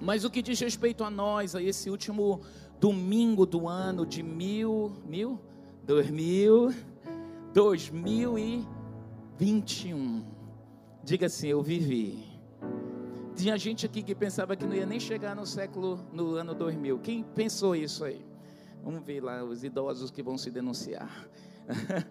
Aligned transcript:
Mas 0.00 0.24
o 0.24 0.30
que 0.30 0.40
diz 0.40 0.58
respeito 0.58 1.04
a 1.04 1.10
nós, 1.10 1.54
a 1.54 1.62
esse 1.62 1.90
último 1.90 2.40
domingo 2.80 3.44
do 3.44 3.68
ano 3.68 4.06
de 4.06 4.22
mil, 4.22 4.92
mil, 5.06 5.38
dois 5.84 6.10
mil, 6.10 6.72
dois 7.52 7.90
mil 7.90 8.38
e 8.38 8.66
vinte 9.36 9.88
e 9.88 9.94
um. 9.94 10.24
Diga 11.04 11.26
assim, 11.26 11.48
eu 11.48 11.62
vivi. 11.62 12.30
Tinha 13.34 13.56
gente 13.58 13.86
aqui 13.86 14.02
que 14.02 14.14
pensava 14.14 14.56
que 14.56 14.66
não 14.66 14.74
ia 14.74 14.86
nem 14.86 15.00
chegar 15.00 15.34
no 15.34 15.46
século, 15.46 16.00
no 16.12 16.34
ano 16.34 16.54
2000. 16.54 16.98
Quem 16.98 17.22
pensou 17.22 17.76
isso 17.76 18.04
aí? 18.04 18.24
Vamos 18.82 19.02
ver 19.02 19.22
lá 19.22 19.44
os 19.44 19.62
idosos 19.62 20.10
que 20.10 20.22
vão 20.22 20.38
se 20.38 20.50
denunciar. 20.50 21.28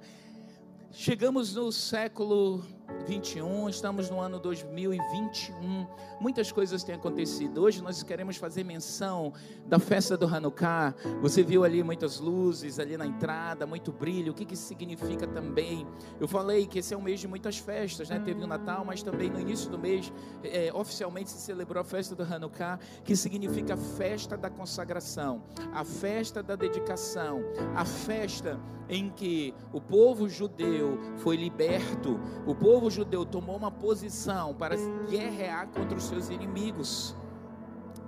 Chegamos 0.92 1.56
no 1.56 1.72
século 1.72 2.64
21, 3.06 3.70
estamos 3.70 4.10
no 4.10 4.20
ano 4.20 4.40
2021. 4.40 5.88
Muitas 6.20 6.52
coisas 6.52 6.84
têm 6.84 6.96
acontecido. 6.96 7.62
Hoje 7.62 7.82
nós 7.82 8.04
queremos 8.04 8.38
fazer 8.38 8.64
menção 8.64 9.34
da 9.66 9.80
festa 9.80 10.18
do 10.18 10.26
Hanukkah. 10.26 10.94
Você 11.22 11.44
viu 11.44 11.64
ali 11.64 11.82
muitas 11.84 12.20
luzes 12.20 12.80
ali 12.80 12.98
na 12.98 13.06
entrada, 13.06 13.66
muito 13.66 13.92
brilho. 13.92 14.32
O 14.32 14.36
que, 14.36 14.46
que 14.46 14.56
significa 14.56 15.28
também? 15.28 15.88
Eu 16.20 16.28
falei 16.28 16.68
que 16.68 16.80
esse 16.80 16.94
é 16.94 16.98
um 16.98 17.02
mês 17.02 17.20
de 17.20 17.28
muitas 17.28 17.58
festas, 17.58 18.10
né? 18.10 18.20
Teve 18.20 18.44
o 18.44 18.48
Natal, 18.48 18.84
mas 18.86 19.02
também 19.02 19.30
no 19.30 19.40
início 19.40 19.70
do 19.70 19.78
mês, 19.78 20.12
é, 20.44 20.72
oficialmente 20.74 21.30
se 21.30 21.40
celebrou 21.40 21.82
a 21.82 21.86
festa 21.86 22.16
do 22.16 22.24
Hanukkah, 22.24 22.80
que 23.04 23.16
significa 23.16 23.74
a 23.74 23.78
festa 23.78 24.38
da 24.38 24.50
consagração, 24.50 25.44
a 25.74 25.84
festa 25.84 26.44
da 26.44 26.56
dedicação, 26.56 27.42
a 27.76 27.86
festa 27.86 28.60
em 28.90 29.10
que 29.10 29.54
o 29.72 29.80
povo 29.80 30.28
judeu 30.28 30.98
foi 31.18 31.38
liberto, 31.38 32.20
o 32.46 32.56
povo 32.56 32.89
judeu 32.90 33.26
tomou 33.26 33.56
uma 33.56 33.72
posição 33.72 34.54
para 34.54 34.76
guerrear 35.10 35.68
contra 35.68 35.98
os 35.98 36.04
seus 36.04 36.30
inimigos. 36.30 37.16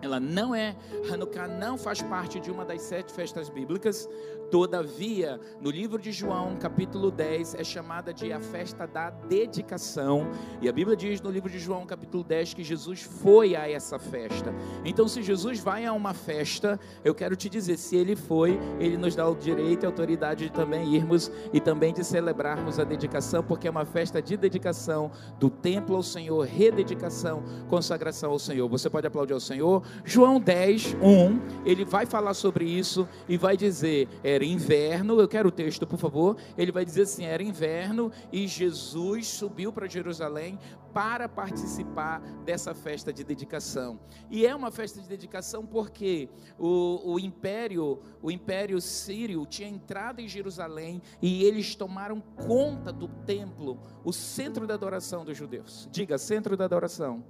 Ela 0.02 0.20
não 0.20 0.56
é, 0.56 0.76
Hanukkah 1.12 1.48
não 1.48 1.78
faz 1.78 2.02
parte 2.02 2.40
de 2.40 2.50
uma 2.50 2.66
das 2.66 2.82
sete 2.82 3.12
festas 3.12 3.50
bíblicas, 3.50 4.10
Todavia, 4.52 5.40
no 5.62 5.72
livro 5.72 5.98
de 5.98 6.12
João, 6.12 6.58
capítulo 6.58 7.10
10, 7.10 7.56
é 7.56 7.64
chamada 7.64 8.14
de 8.14 8.34
a 8.34 8.42
festa 8.42 8.86
da 8.86 9.10
dedicação. 9.10 10.30
E 10.62 10.68
a 10.68 10.74
Bíblia 10.74 10.98
diz 10.98 11.22
no 11.22 11.32
livro 11.32 11.50
de 11.50 11.58
João, 11.58 11.86
capítulo 11.86 12.22
10, 12.22 12.56
que 12.56 12.64
Jesus 12.64 13.02
foi 13.02 13.56
a 13.56 13.70
essa 13.70 13.98
festa. 13.98 14.54
Então, 14.84 15.08
se 15.08 15.24
Jesus 15.24 15.60
vai 15.60 15.86
a 15.86 15.94
uma 15.94 16.14
festa, 16.14 16.78
eu 17.02 17.16
quero 17.16 17.34
te 17.38 17.48
dizer, 17.48 17.78
se 17.78 17.96
ele 17.96 18.14
foi, 18.14 18.60
ele 18.78 18.98
nos 18.98 19.16
dá 19.16 19.26
o 19.26 19.34
direito 19.36 19.84
e 19.84 19.86
a 19.86 19.90
autoridade 19.90 20.46
de 20.46 20.52
também 20.52 20.96
irmos 20.96 21.32
e 21.54 21.62
também 21.62 21.94
de 21.94 22.04
celebrarmos 22.04 22.78
a 22.78 22.84
dedicação, 22.84 23.42
porque 23.42 23.70
é 23.70 23.72
uma 23.72 23.86
festa 23.86 24.22
de 24.22 24.36
dedicação 24.36 25.12
do 25.40 25.50
templo 25.50 25.96
ao 25.96 26.04
Senhor, 26.04 26.46
rededicação, 26.46 27.42
consagração 27.70 28.32
ao 28.32 28.40
Senhor. 28.40 28.68
Você 28.68 28.90
pode 28.90 29.08
aplaudir 29.08 29.32
ao 29.32 29.40
Senhor? 29.40 29.82
João 30.04 30.42
10, 30.42 30.98
1, 31.02 31.66
ele 31.66 31.86
vai 31.86 32.06
falar 32.06 32.34
sobre 32.34 32.66
isso 32.66 33.08
e 33.30 33.38
vai 33.38 33.56
dizer: 33.56 34.10
era 34.42 34.46
inverno, 34.46 35.22
eu 35.22 35.28
quero 35.28 35.50
o 35.50 35.52
texto, 35.52 35.86
por 35.86 36.00
favor. 36.00 36.36
Ele 36.58 36.72
vai 36.72 36.84
dizer 36.84 37.04
assim: 37.04 37.26
era 37.26 37.44
inverno 37.44 38.12
e 38.32 38.48
Jesus 38.48 39.28
subiu 39.28 39.72
para 39.72 39.88
Jerusalém 39.88 40.58
para 40.92 41.30
participar 41.30 42.20
dessa 42.44 42.74
festa 42.74 43.14
de 43.14 43.24
dedicação. 43.24 44.00
E 44.30 44.46
é 44.46 44.54
uma 44.54 44.72
festa 44.72 45.00
de 45.00 45.08
dedicação 45.08 45.66
porque 45.66 46.28
o, 46.60 47.14
o 47.14 47.20
império, 47.20 48.02
o 48.22 48.30
império 48.30 48.82
sírio 48.82 49.46
tinha 49.46 49.70
entrado 49.70 50.20
em 50.20 50.28
Jerusalém 50.28 51.02
e 51.22 51.44
eles 51.44 51.76
tomaram 51.76 52.20
conta 52.20 52.92
do 52.92 53.08
templo, 53.08 53.80
o 54.04 54.12
centro 54.12 54.68
da 54.68 54.74
adoração 54.74 55.24
dos 55.24 55.38
judeus. 55.38 55.88
Diga, 55.92 56.18
centro 56.18 56.58
da 56.58 56.66
adoração. 56.66 57.24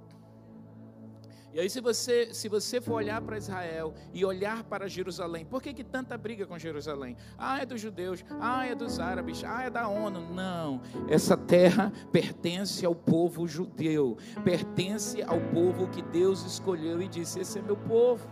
E 1.54 1.60
aí, 1.60 1.68
se 1.68 1.80
você, 1.80 2.32
se 2.32 2.48
você 2.48 2.80
for 2.80 2.94
olhar 2.94 3.20
para 3.20 3.36
Israel 3.36 3.92
e 4.14 4.24
olhar 4.24 4.64
para 4.64 4.88
Jerusalém, 4.88 5.44
por 5.44 5.62
que, 5.62 5.74
que 5.74 5.84
tanta 5.84 6.16
briga 6.16 6.46
com 6.46 6.58
Jerusalém? 6.58 7.14
Ah, 7.36 7.60
é 7.60 7.66
dos 7.66 7.80
judeus, 7.80 8.24
ah, 8.40 8.66
é 8.66 8.74
dos 8.74 8.98
árabes, 8.98 9.44
ah, 9.44 9.64
é 9.64 9.70
da 9.70 9.86
ONU. 9.86 10.32
Não, 10.32 10.80
essa 11.08 11.36
terra 11.36 11.92
pertence 12.10 12.86
ao 12.86 12.94
povo 12.94 13.46
judeu, 13.46 14.16
pertence 14.42 15.22
ao 15.22 15.40
povo 15.52 15.88
que 15.88 16.00
Deus 16.00 16.42
escolheu 16.44 17.02
e 17.02 17.08
disse: 17.08 17.40
Esse 17.40 17.58
é 17.58 17.62
meu 17.62 17.76
povo. 17.76 18.26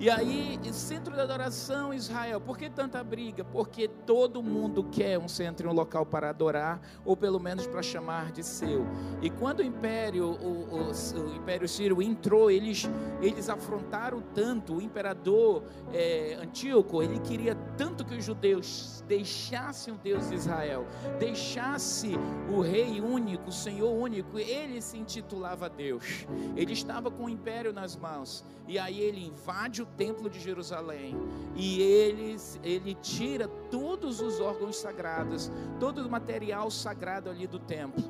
E 0.00 0.08
aí, 0.08 0.60
centro 0.72 1.12
de 1.12 1.20
adoração 1.20 1.92
Israel, 1.92 2.40
por 2.40 2.56
que 2.56 2.70
tanta 2.70 3.02
briga? 3.02 3.42
Porque 3.42 3.88
todo 3.88 4.40
mundo 4.40 4.84
quer 4.84 5.18
um 5.18 5.26
centro 5.26 5.66
e 5.66 5.70
um 5.72 5.74
local 5.74 6.06
para 6.06 6.30
adorar, 6.30 6.80
ou 7.04 7.16
pelo 7.16 7.40
menos 7.40 7.66
para 7.66 7.82
chamar 7.82 8.30
de 8.30 8.44
seu. 8.44 8.86
E 9.20 9.28
quando 9.28 9.58
o 9.58 9.64
império, 9.64 10.24
o, 10.24 10.92
o, 10.92 10.92
o 10.92 11.34
império 11.34 11.68
sírio 11.68 12.00
entrou, 12.00 12.48
eles, 12.48 12.88
eles 13.20 13.48
afrontaram 13.48 14.22
tanto, 14.32 14.76
o 14.76 14.80
imperador 14.80 15.64
é, 15.92 16.38
Antíoco, 16.40 17.02
ele 17.02 17.18
queria 17.18 17.56
tanto 17.76 18.04
que 18.04 18.14
os 18.14 18.24
judeus 18.24 19.02
deixassem 19.08 19.92
o 19.92 19.98
Deus 19.98 20.28
de 20.28 20.36
Israel, 20.36 20.86
deixasse 21.18 22.12
o 22.48 22.60
rei 22.60 23.00
único, 23.00 23.48
o 23.48 23.52
Senhor 23.52 23.90
único, 23.90 24.38
ele 24.38 24.80
se 24.80 24.96
intitulava 24.96 25.68
Deus. 25.68 26.24
Ele 26.54 26.72
estava 26.72 27.10
com 27.10 27.24
o 27.24 27.28
império 27.28 27.72
nas 27.72 27.96
mãos, 27.96 28.44
e 28.68 28.78
aí 28.78 29.00
ele 29.00 29.26
invade 29.26 29.82
o 29.82 29.87
templo 29.96 30.28
de 30.28 30.38
Jerusalém 30.40 31.16
e 31.54 31.80
ele, 31.80 32.36
ele 32.62 32.94
tira 32.94 33.48
todos 33.70 34.20
os 34.20 34.40
órgãos 34.40 34.76
sagrados, 34.76 35.50
todo 35.80 35.98
o 35.98 36.10
material 36.10 36.70
sagrado 36.70 37.30
ali 37.30 37.46
do 37.46 37.58
templo. 37.58 38.04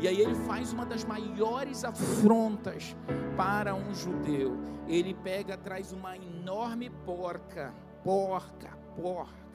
E 0.00 0.08
aí 0.08 0.20
ele 0.20 0.34
faz 0.34 0.72
uma 0.72 0.86
das 0.86 1.04
maiores 1.04 1.84
afrontas 1.84 2.96
para 3.36 3.74
um 3.74 3.94
judeu. 3.94 4.56
Ele 4.86 5.14
pega, 5.14 5.56
traz 5.56 5.92
uma 5.92 6.16
enorme 6.16 6.90
porca, 7.04 7.74
porca, 8.02 8.76
porca. 8.96 9.48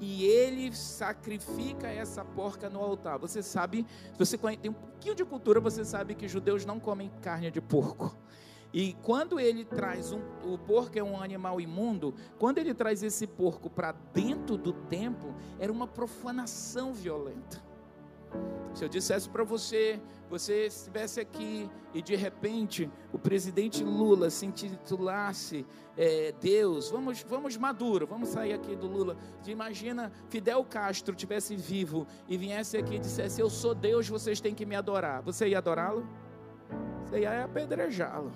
E 0.00 0.24
ele 0.24 0.74
sacrifica 0.74 1.86
essa 1.86 2.24
porca 2.24 2.68
no 2.68 2.80
altar. 2.80 3.18
Você 3.18 3.42
sabe, 3.42 3.86
se 4.12 4.18
você 4.18 4.38
tem 4.56 4.70
um 4.70 4.74
pouquinho 4.74 5.14
de 5.14 5.24
cultura, 5.24 5.60
você 5.60 5.84
sabe 5.84 6.14
que 6.14 6.26
judeus 6.26 6.64
não 6.64 6.80
comem 6.80 7.10
carne 7.20 7.50
de 7.50 7.60
porco. 7.60 8.16
E 8.72 8.94
quando 9.02 9.38
ele 9.38 9.64
traz 9.64 10.12
um, 10.12 10.20
o 10.44 10.56
porco 10.56 10.98
é 10.98 11.02
um 11.02 11.20
animal 11.20 11.60
imundo, 11.60 12.14
quando 12.38 12.58
ele 12.58 12.72
traz 12.72 13.02
esse 13.02 13.26
porco 13.26 13.68
para 13.68 13.92
dentro 14.14 14.56
do 14.56 14.72
templo, 14.72 15.34
era 15.58 15.70
uma 15.70 15.86
profanação 15.86 16.92
violenta. 16.92 17.62
Se 18.72 18.82
eu 18.82 18.88
dissesse 18.88 19.28
para 19.28 19.44
você, 19.44 20.00
você 20.30 20.66
estivesse 20.66 21.20
aqui 21.20 21.68
e 21.92 22.00
de 22.00 22.16
repente 22.16 22.90
o 23.12 23.18
presidente 23.18 23.84
Lula 23.84 24.30
se 24.30 24.46
intitulasse 24.46 25.66
é, 25.94 26.32
Deus, 26.40 26.90
vamos, 26.90 27.22
vamos 27.28 27.54
Maduro, 27.58 28.06
vamos 28.06 28.30
sair 28.30 28.54
aqui 28.54 28.74
do 28.74 28.86
Lula. 28.86 29.18
Imagina 29.46 30.10
Fidel 30.30 30.64
Castro 30.64 31.14
tivesse 31.14 31.54
vivo 31.54 32.06
e 32.26 32.38
viesse 32.38 32.78
aqui 32.78 32.94
e 32.94 32.98
dissesse: 32.98 33.42
Eu 33.42 33.50
sou 33.50 33.74
Deus, 33.74 34.08
vocês 34.08 34.40
têm 34.40 34.54
que 34.54 34.64
me 34.64 34.74
adorar. 34.74 35.20
Você 35.20 35.48
ia 35.48 35.58
adorá-lo? 35.58 36.08
Você 37.04 37.20
ia 37.20 37.44
apedrejá-lo. 37.44 38.32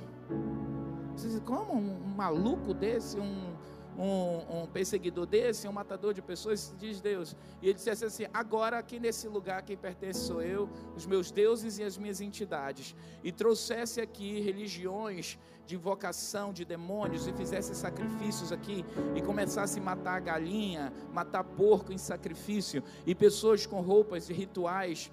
Como 1.44 1.74
um 1.74 2.14
maluco 2.16 2.74
desse, 2.74 3.18
um, 3.18 3.56
um, 3.98 4.62
um, 4.62 4.66
perseguidor 4.66 5.26
desse, 5.26 5.66
um 5.66 5.72
matador 5.72 6.12
de 6.12 6.20
pessoas, 6.20 6.74
diz 6.78 7.00
Deus. 7.00 7.34
E 7.62 7.66
ele 7.66 7.74
dissesse 7.74 8.04
assim: 8.04 8.26
agora 8.32 8.78
aqui 8.78 9.00
nesse 9.00 9.26
lugar 9.28 9.62
quem 9.62 9.76
pertence 9.76 10.20
sou 10.20 10.42
eu, 10.42 10.68
os 10.94 11.06
meus 11.06 11.30
deuses 11.30 11.78
e 11.78 11.82
as 11.82 11.96
minhas 11.96 12.20
entidades. 12.20 12.94
E 13.24 13.32
trouxesse 13.32 14.00
aqui 14.00 14.40
religiões 14.40 15.38
de 15.66 15.74
invocação 15.74 16.52
de 16.52 16.64
demônios 16.64 17.26
e 17.26 17.32
fizesse 17.32 17.74
sacrifícios 17.74 18.52
aqui 18.52 18.84
e 19.16 19.22
começasse 19.22 19.80
a 19.80 19.82
matar 19.82 20.20
galinha, 20.20 20.92
matar 21.12 21.42
porco 21.42 21.92
em 21.92 21.98
sacrifício 21.98 22.84
e 23.04 23.14
pessoas 23.14 23.66
com 23.66 23.80
roupas 23.80 24.30
e 24.30 24.32
rituais 24.32 25.10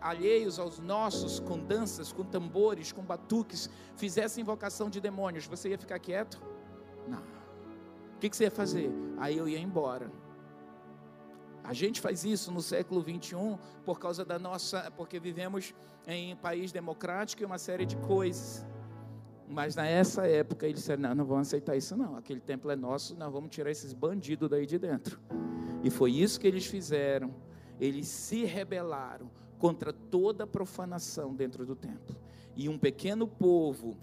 alheios 0.00 0.58
aos 0.58 0.78
nossos, 0.78 1.38
com 1.40 1.58
danças, 1.58 2.12
com 2.12 2.24
tambores, 2.24 2.92
com 2.92 3.02
batuques, 3.02 3.68
fizessem 3.96 4.42
invocação 4.42 4.88
de 4.88 5.00
demônios, 5.00 5.46
você 5.46 5.70
ia 5.70 5.78
ficar 5.78 5.98
quieto? 5.98 6.40
Não. 7.06 7.18
O 7.18 8.18
que, 8.18 8.30
que 8.30 8.36
você 8.36 8.44
ia 8.44 8.50
fazer? 8.50 8.90
Aí 9.18 9.36
eu 9.36 9.48
ia 9.48 9.58
embora. 9.58 10.10
A 11.62 11.72
gente 11.72 12.00
faz 12.00 12.24
isso 12.24 12.50
no 12.52 12.62
século 12.62 13.02
21 13.02 13.58
por 13.84 13.98
causa 13.98 14.24
da 14.24 14.38
nossa, 14.38 14.90
porque 14.96 15.18
vivemos 15.18 15.74
em 16.06 16.32
um 16.32 16.36
país 16.36 16.72
democrático 16.72 17.42
e 17.42 17.44
uma 17.44 17.58
série 17.58 17.84
de 17.84 17.96
coisas. 17.96 18.64
Mas 19.48 19.76
nessa 19.76 20.26
época 20.26 20.66
eles 20.66 20.80
disseram: 20.80 21.02
não, 21.02 21.14
não 21.16 21.24
vamos 21.24 21.48
aceitar 21.48 21.76
isso, 21.76 21.96
não. 21.96 22.16
Aquele 22.16 22.40
templo 22.40 22.70
é 22.70 22.76
nosso, 22.76 23.16
nós 23.16 23.32
vamos 23.32 23.50
tirar 23.50 23.70
esses 23.70 23.92
bandidos 23.92 24.48
daí 24.48 24.64
de 24.64 24.78
dentro. 24.78 25.20
E 25.82 25.90
foi 25.90 26.12
isso 26.12 26.40
que 26.40 26.46
eles 26.46 26.66
fizeram. 26.66 27.34
Eles 27.78 28.08
se 28.08 28.44
rebelaram 28.44 29.30
contra 29.58 29.92
toda 29.92 30.46
profanação 30.46 31.34
dentro 31.34 31.64
do 31.64 31.74
templo. 31.74 32.16
E 32.54 32.68
um 32.68 32.78
pequeno 32.78 33.26
povo, 33.26 33.96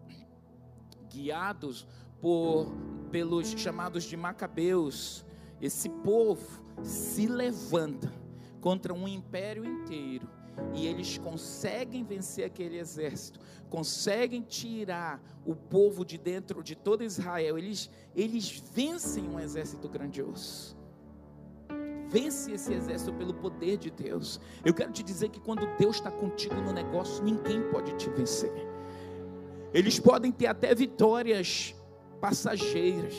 guiados 1.09 1.87
por 2.21 2.71
pelos 3.11 3.49
chamados 3.51 4.03
de 4.05 4.17
macabeus, 4.17 5.25
esse 5.61 5.89
povo 5.89 6.61
se 6.81 7.27
levanta 7.27 8.11
contra 8.59 8.93
um 8.93 9.07
império 9.07 9.63
inteiro 9.63 10.27
e 10.73 10.87
eles 10.87 11.17
conseguem 11.17 12.03
vencer 12.03 12.45
aquele 12.45 12.77
exército, 12.77 13.39
conseguem 13.69 14.41
tirar 14.41 15.21
o 15.45 15.55
povo 15.55 16.05
de 16.05 16.17
dentro 16.17 16.63
de 16.63 16.75
todo 16.75 17.03
Israel, 17.03 17.57
eles, 17.57 17.89
eles 18.15 18.63
vencem 18.73 19.27
um 19.27 19.39
exército 19.39 19.87
grandioso. 19.87 20.77
Vence 22.13 22.51
esse 22.51 22.71
exército 22.71 23.11
pelo 23.13 23.33
poder 23.33 23.75
de 23.75 23.89
Deus. 23.89 24.39
Eu 24.63 24.71
quero 24.71 24.91
te 24.91 25.01
dizer 25.01 25.29
que 25.29 25.39
quando 25.39 25.67
Deus 25.79 25.95
está 25.95 26.11
contigo 26.11 26.53
no 26.61 26.71
negócio, 26.71 27.23
ninguém 27.23 27.63
pode 27.71 27.91
te 27.95 28.07
vencer. 28.11 28.53
Eles 29.73 29.99
podem 29.99 30.31
ter 30.31 30.45
até 30.45 30.75
vitórias 30.75 31.73
passageiras, 32.21 33.15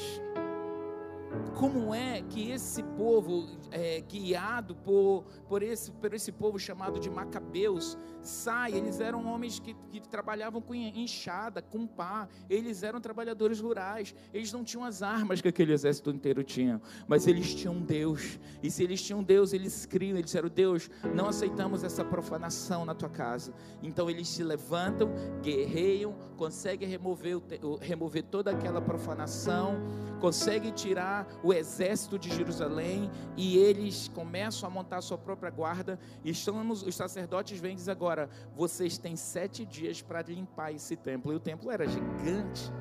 como 1.55 1.95
é 1.95 2.23
que 2.23 2.51
esse 2.51 2.83
povo, 2.83 3.47
é, 3.71 4.01
guiado 4.01 4.75
por, 4.75 5.25
por, 5.49 5.63
esse, 5.63 5.91
por 5.93 6.13
esse 6.13 6.33
povo 6.33 6.59
chamado 6.59 6.99
de 6.99 7.09
Macabeus, 7.09 7.97
sai? 8.21 8.73
Eles 8.73 9.01
eram 9.01 9.27
homens 9.27 9.59
que, 9.59 9.75
que 9.91 10.01
trabalhavam 10.01 10.61
com 10.61 10.75
enxada, 10.75 11.63
com 11.63 11.87
pá, 11.87 12.29
eles 12.49 12.83
eram 12.83 13.01
trabalhadores 13.01 13.61
rurais, 13.61 14.15
eles 14.33 14.53
não 14.53 14.65
tinham 14.65 14.85
as 14.85 15.03
armas 15.03 15.41
que 15.41 15.49
aquele 15.49 15.73
exército 15.73 16.11
inteiro 16.11 16.43
tinha, 16.43 16.81
mas 17.07 17.27
eles 17.27 17.55
tinham 17.55 17.81
Deus, 17.81 18.39
e 18.63 18.71
se 18.71 18.83
eles 18.83 19.03
tinham 19.03 19.23
Deus, 19.23 19.53
eles 19.53 19.87
criam, 19.87 20.17
eles 20.17 20.27
disseram: 20.27 20.49
Deus, 20.49 20.91
não 21.15 21.29
aceitamos 21.29 21.85
essa 21.85 22.05
profanação 22.05 22.85
na 22.85 22.95
tua 22.95 23.09
casa. 23.09 23.53
Então 23.83 24.11
eles 24.11 24.29
se 24.29 24.43
levantam, 24.43 25.11
guerreiam, 25.43 26.15
conseguem 26.37 26.89
remover, 26.89 27.41
remover 27.81 28.25
toda 28.25 28.51
aquela 28.51 28.81
profanação, 28.81 29.77
conseguem 30.21 30.73
tirar 30.73 31.24
o 31.43 31.53
exército 31.53 32.19
de 32.19 32.35
Jerusalém 32.35 33.11
e 33.37 33.57
eles 33.57 34.09
começam 34.09 34.69
a 34.69 34.71
montar 34.71 34.99
a 34.99 35.03
sua 35.03 35.19
própria 35.19 35.51
guarda. 35.51 35.99
E 36.25 36.31
estamos, 36.31 36.83
os 36.83 36.95
sacerdotes 36.95 37.59
vêm 37.59 37.73
e 37.73 37.77
dizem 37.77 37.93
agora: 37.93 38.29
vocês 38.57 38.99
têm 38.99 39.17
sete 39.17 39.65
dias 39.65 40.03
para 40.03 40.23
limpar 40.23 40.73
esse 40.73 40.97
templo. 40.97 41.33
E 41.33 41.37
o 41.37 41.41
templo 41.41 41.71
era 41.71 41.87
gigante. 41.87 42.73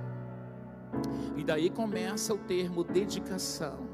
E 1.35 1.43
daí 1.43 1.69
começa 1.69 2.33
o 2.33 2.37
termo 2.37 2.83
dedicação. 2.83 3.87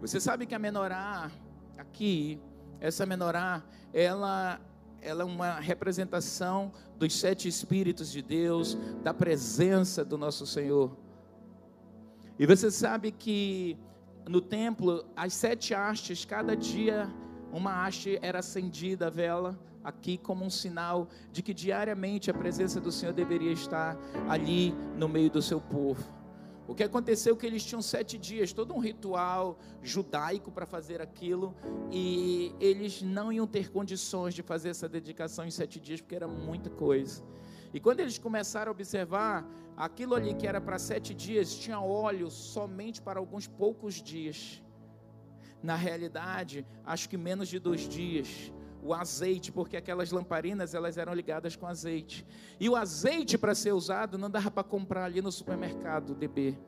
Você 0.00 0.20
sabe 0.20 0.46
que 0.46 0.54
a 0.54 0.58
menorá, 0.58 1.30
aqui, 1.76 2.40
essa 2.80 3.06
menorá, 3.06 3.62
ela 3.92 4.60
ela 5.04 5.22
é 5.22 5.26
uma 5.26 5.60
representação 5.60 6.72
dos 6.98 7.14
sete 7.20 7.46
Espíritos 7.46 8.10
de 8.10 8.22
Deus, 8.22 8.74
da 9.02 9.12
presença 9.12 10.02
do 10.02 10.16
nosso 10.16 10.46
Senhor. 10.46 10.96
E 12.38 12.46
você 12.46 12.70
sabe 12.70 13.12
que 13.12 13.78
no 14.28 14.40
templo, 14.40 15.04
as 15.14 15.32
sete 15.34 15.72
hastes, 15.72 16.24
cada 16.24 16.56
dia 16.56 17.08
uma 17.52 17.84
haste 17.86 18.18
era 18.20 18.40
acendida 18.40 19.06
a 19.06 19.10
vela, 19.10 19.56
aqui 19.84 20.18
como 20.18 20.44
um 20.44 20.50
sinal 20.50 21.08
de 21.30 21.42
que 21.42 21.54
diariamente 21.54 22.30
a 22.30 22.34
presença 22.34 22.80
do 22.80 22.90
Senhor 22.90 23.12
deveria 23.12 23.52
estar 23.52 23.96
ali 24.28 24.72
no 24.96 25.08
meio 25.08 25.30
do 25.30 25.40
seu 25.40 25.60
povo. 25.60 26.02
O 26.66 26.74
que 26.74 26.82
aconteceu 26.82 27.34
é 27.34 27.38
que 27.38 27.46
eles 27.46 27.62
tinham 27.64 27.82
sete 27.82 28.18
dias, 28.18 28.52
todo 28.52 28.74
um 28.74 28.78
ritual 28.78 29.58
judaico 29.82 30.50
para 30.50 30.64
fazer 30.64 31.00
aquilo, 31.00 31.54
e 31.92 32.52
eles 32.58 33.02
não 33.02 33.30
iam 33.30 33.46
ter 33.46 33.70
condições 33.70 34.34
de 34.34 34.42
fazer 34.42 34.70
essa 34.70 34.88
dedicação 34.88 35.44
em 35.44 35.50
sete 35.50 35.78
dias, 35.78 36.00
porque 36.00 36.16
era 36.16 36.26
muita 36.26 36.70
coisa. 36.70 37.22
E 37.72 37.78
quando 37.78 38.00
eles 38.00 38.18
começaram 38.18 38.70
a 38.70 38.72
observar, 38.72 39.46
aquilo 39.76 40.14
ali 40.14 40.34
que 40.34 40.46
era 40.46 40.60
para 40.60 40.78
sete 40.78 41.14
dias, 41.14 41.54
tinha 41.54 41.80
óleo 41.80 42.30
somente 42.30 43.00
para 43.02 43.18
alguns 43.18 43.46
poucos 43.46 43.94
dias. 43.94 44.62
Na 45.62 45.76
realidade, 45.76 46.66
acho 46.84 47.08
que 47.08 47.16
menos 47.16 47.48
de 47.48 47.58
dois 47.58 47.88
dias. 47.88 48.52
O 48.82 48.92
azeite, 48.92 49.50
porque 49.50 49.78
aquelas 49.78 50.10
lamparinas 50.10 50.74
elas 50.74 50.98
eram 50.98 51.14
ligadas 51.14 51.56
com 51.56 51.66
azeite. 51.66 52.26
E 52.60 52.68
o 52.68 52.76
azeite 52.76 53.38
para 53.38 53.54
ser 53.54 53.72
usado 53.72 54.18
não 54.18 54.30
dava 54.30 54.50
para 54.50 54.62
comprar 54.62 55.04
ali 55.04 55.22
no 55.22 55.32
supermercado 55.32 56.14
DB. 56.14 56.58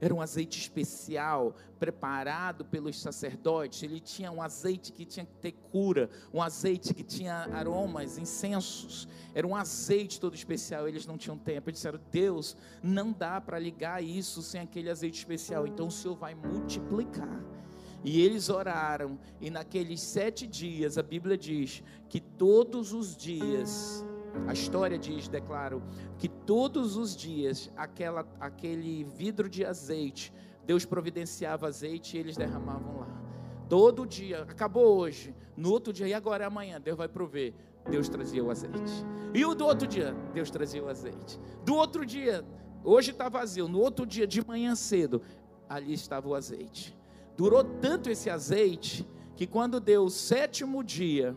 Era 0.00 0.14
um 0.14 0.20
azeite 0.20 0.58
especial, 0.58 1.54
preparado 1.78 2.64
pelos 2.64 2.98
sacerdotes. 3.00 3.82
Ele 3.82 4.00
tinha 4.00 4.32
um 4.32 4.40
azeite 4.40 4.92
que 4.92 5.04
tinha 5.04 5.26
que 5.26 5.34
ter 5.34 5.52
cura, 5.52 6.08
um 6.32 6.42
azeite 6.42 6.94
que 6.94 7.02
tinha 7.02 7.48
aromas, 7.52 8.16
incensos. 8.16 9.06
Era 9.34 9.46
um 9.46 9.54
azeite 9.54 10.18
todo 10.18 10.34
especial. 10.34 10.88
Eles 10.88 11.06
não 11.06 11.18
tinham 11.18 11.36
tempo. 11.36 11.68
Eles 11.68 11.78
disseram: 11.78 12.00
Deus, 12.10 12.56
não 12.82 13.12
dá 13.12 13.40
para 13.40 13.58
ligar 13.58 14.02
isso 14.02 14.40
sem 14.42 14.60
aquele 14.60 14.90
azeite 14.90 15.18
especial. 15.18 15.66
Então 15.66 15.88
o 15.88 15.90
Senhor 15.90 16.16
vai 16.16 16.34
multiplicar. 16.34 17.44
E 18.02 18.22
eles 18.22 18.48
oraram, 18.48 19.18
e 19.40 19.50
naqueles 19.50 20.00
sete 20.00 20.46
dias, 20.46 20.96
a 20.96 21.02
Bíblia 21.02 21.36
diz 21.36 21.82
que 22.08 22.18
todos 22.18 22.94
os 22.94 23.14
dias 23.14 24.02
a 24.46 24.52
história 24.52 24.98
diz, 24.98 25.28
declaro, 25.28 25.82
que 26.18 26.28
todos 26.28 26.96
os 26.96 27.16
dias 27.16 27.70
aquela, 27.76 28.26
aquele 28.38 29.04
vidro 29.04 29.48
de 29.48 29.64
azeite, 29.64 30.32
Deus 30.66 30.84
providenciava 30.84 31.66
azeite 31.66 32.16
e 32.16 32.20
eles 32.20 32.36
derramavam 32.36 33.00
lá. 33.00 33.08
Todo 33.68 34.06
dia, 34.06 34.42
acabou 34.42 34.98
hoje, 34.98 35.34
no 35.56 35.70
outro 35.70 35.92
dia, 35.92 36.08
e 36.08 36.14
agora 36.14 36.44
é 36.44 36.46
amanhã, 36.46 36.80
Deus 36.80 36.96
vai 36.96 37.08
prover. 37.08 37.54
Deus 37.88 38.08
trazia 38.08 38.44
o 38.44 38.50
azeite. 38.50 39.04
E 39.32 39.44
o 39.44 39.54
do 39.54 39.64
outro 39.64 39.86
dia, 39.86 40.14
Deus 40.34 40.50
trazia 40.50 40.82
o 40.82 40.88
azeite. 40.88 41.40
Do 41.64 41.74
outro 41.74 42.04
dia, 42.04 42.44
hoje 42.84 43.12
está 43.12 43.28
vazio, 43.28 43.68
no 43.68 43.78
outro 43.78 44.04
dia, 44.04 44.26
de 44.26 44.46
manhã 44.46 44.74
cedo, 44.74 45.22
ali 45.68 45.92
estava 45.92 46.28
o 46.28 46.34
azeite. 46.34 46.96
Durou 47.36 47.64
tanto 47.64 48.10
esse 48.10 48.28
azeite 48.28 49.06
que 49.34 49.46
quando 49.46 49.80
deu 49.80 50.04
o 50.04 50.10
sétimo 50.10 50.84
dia, 50.84 51.36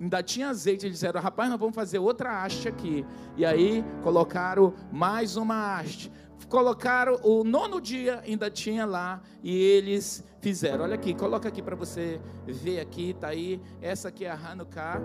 ainda 0.00 0.22
tinha 0.22 0.48
azeite, 0.48 0.86
eles 0.86 0.98
disseram, 0.98 1.20
rapaz, 1.20 1.48
nós 1.50 1.58
vamos 1.58 1.74
fazer 1.74 1.98
outra 1.98 2.42
haste 2.42 2.68
aqui. 2.68 3.04
E 3.36 3.44
aí 3.44 3.84
colocaram 4.02 4.74
mais 4.92 5.36
uma 5.36 5.76
haste. 5.78 6.12
Colocaram 6.48 7.18
o 7.24 7.42
nono 7.42 7.80
dia, 7.80 8.20
ainda 8.20 8.50
tinha 8.50 8.84
lá, 8.84 9.20
e 9.42 9.52
eles 9.56 10.22
fizeram. 10.40 10.84
Olha 10.84 10.94
aqui, 10.94 11.14
coloca 11.14 11.48
aqui 11.48 11.60
para 11.62 11.74
você 11.74 12.20
ver 12.46 12.78
aqui, 12.78 13.14
tá 13.14 13.28
aí. 13.28 13.60
Essa 13.80 14.08
aqui 14.08 14.24
é 14.24 14.30
a 14.30 14.34
Hanukkah. 14.34 15.00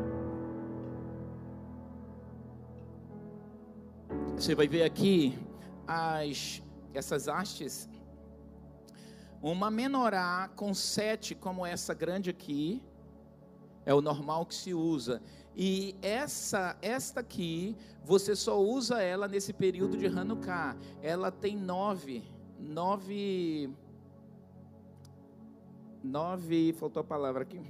Você 4.36 4.54
vai 4.54 4.68
ver 4.68 4.84
aqui 4.84 5.38
as 5.88 6.62
essas 6.94 7.28
hastes. 7.28 7.90
Uma 9.42 9.72
menorá 9.72 10.50
com 10.56 10.74
sete, 10.74 11.34
como 11.34 11.66
essa 11.66 11.94
grande 11.94 12.30
aqui 12.30 12.84
é 13.86 13.94
o 13.94 14.02
normal 14.02 14.46
que 14.46 14.56
se 14.56 14.74
usa. 14.74 15.22
E 15.56 15.96
essa, 16.02 16.78
esta 16.82 17.20
aqui, 17.20 17.76
você 18.04 18.36
só 18.36 18.62
usa 18.62 19.02
ela 19.02 19.28
nesse 19.28 19.54
período 19.54 19.98
de 19.98 20.08
Hanukkah. 20.08 20.78
Ela 21.02 21.32
tem 21.32 21.58
nove, 21.58 22.24
nove, 22.60 23.70
nove, 26.04 26.74
faltou 26.74 27.02
a 27.02 27.04
palavra 27.04 27.44
aqui. 27.44 27.62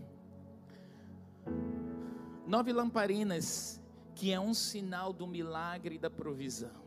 Nove 2.46 2.74
lamparinas, 2.74 3.82
que 4.14 4.32
é 4.32 4.40
um 4.40 4.54
sinal 4.54 5.12
do 5.14 5.26
milagre 5.26 5.98
da 5.98 6.10
provisão. 6.10 6.81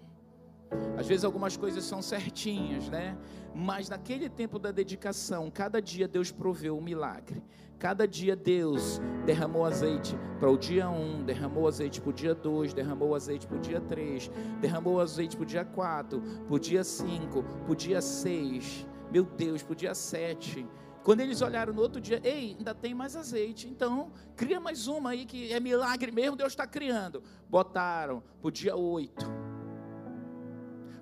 Às 0.97 1.07
vezes 1.07 1.25
algumas 1.25 1.57
coisas 1.57 1.85
são 1.85 2.01
certinhas, 2.01 2.89
né? 2.89 3.17
Mas 3.55 3.89
naquele 3.89 4.29
tempo 4.29 4.59
da 4.59 4.71
dedicação, 4.71 5.51
cada 5.51 5.81
dia 5.81 6.09
Deus 6.09 6.31
proveu 6.31 6.77
um 6.77 6.81
milagre. 6.81 7.43
Cada 7.79 8.07
dia 8.07 8.35
Deus 8.35 9.01
derramou 9.27 9.65
azeite 9.65 10.17
para 10.39 10.51
o 10.51 10.57
dia 10.57 10.89
1, 10.89 10.95
um, 10.95 11.23
derramou 11.23 11.69
azeite 11.69 12.01
para 12.01 12.11
o 12.11 12.13
dia 12.13 12.35
2, 12.35 12.73
derramou 12.73 13.15
azeite 13.15 13.47
para 13.47 13.57
o 13.59 13.61
dia 13.61 13.81
3, 13.81 14.31
derramou 14.61 15.01
azeite 15.01 15.37
para 15.37 15.43
o 15.43 15.47
dia 15.47 15.65
4, 15.65 16.21
para 16.21 16.55
o 16.55 16.59
dia 16.59 16.83
5, 16.83 17.43
para 17.43 17.73
o 17.73 17.77
dia 17.77 18.01
6, 18.01 18.87
meu 19.13 19.25
Deus, 19.25 19.63
para 19.63 19.73
o 19.73 19.77
dia 19.77 19.95
7. 19.95 20.67
Quando 21.03 21.21
eles 21.21 21.43
olharam 21.43 21.75
no 21.75 21.83
outro 21.83 22.01
dia, 22.01 22.21
ei, 22.25 22.57
ainda 22.57 22.75
tem 22.75 22.95
mais 22.95 23.15
azeite, 23.15 23.69
então 23.69 24.13
cria 24.35 24.59
mais 24.59 24.87
uma 24.87 25.11
aí 25.11 25.27
que 25.27 25.53
é 25.53 25.61
milagre 25.61 26.11
mesmo, 26.11 26.37
Deus 26.37 26.53
está 26.53 26.67
criando. 26.67 27.23
Botaram 27.51 28.23
para 28.41 28.49
o 28.49 28.51
dia 28.51 28.75
8 28.75 29.44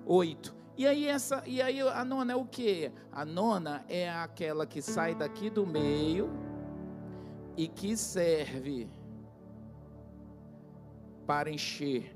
oito. 0.05 0.55
E 0.75 0.87
aí 0.87 1.05
essa, 1.05 1.43
e 1.45 1.61
aí 1.61 1.81
a 1.81 2.03
nona 2.03 2.33
é 2.33 2.35
o 2.35 2.45
que? 2.45 2.91
A 3.11 3.23
nona 3.23 3.85
é 3.87 4.09
aquela 4.09 4.65
que 4.65 4.81
sai 4.81 5.13
daqui 5.13 5.49
do 5.49 5.67
meio 5.67 6.29
e 7.55 7.67
que 7.67 7.95
serve 7.95 8.89
para 11.27 11.51
encher 11.51 12.15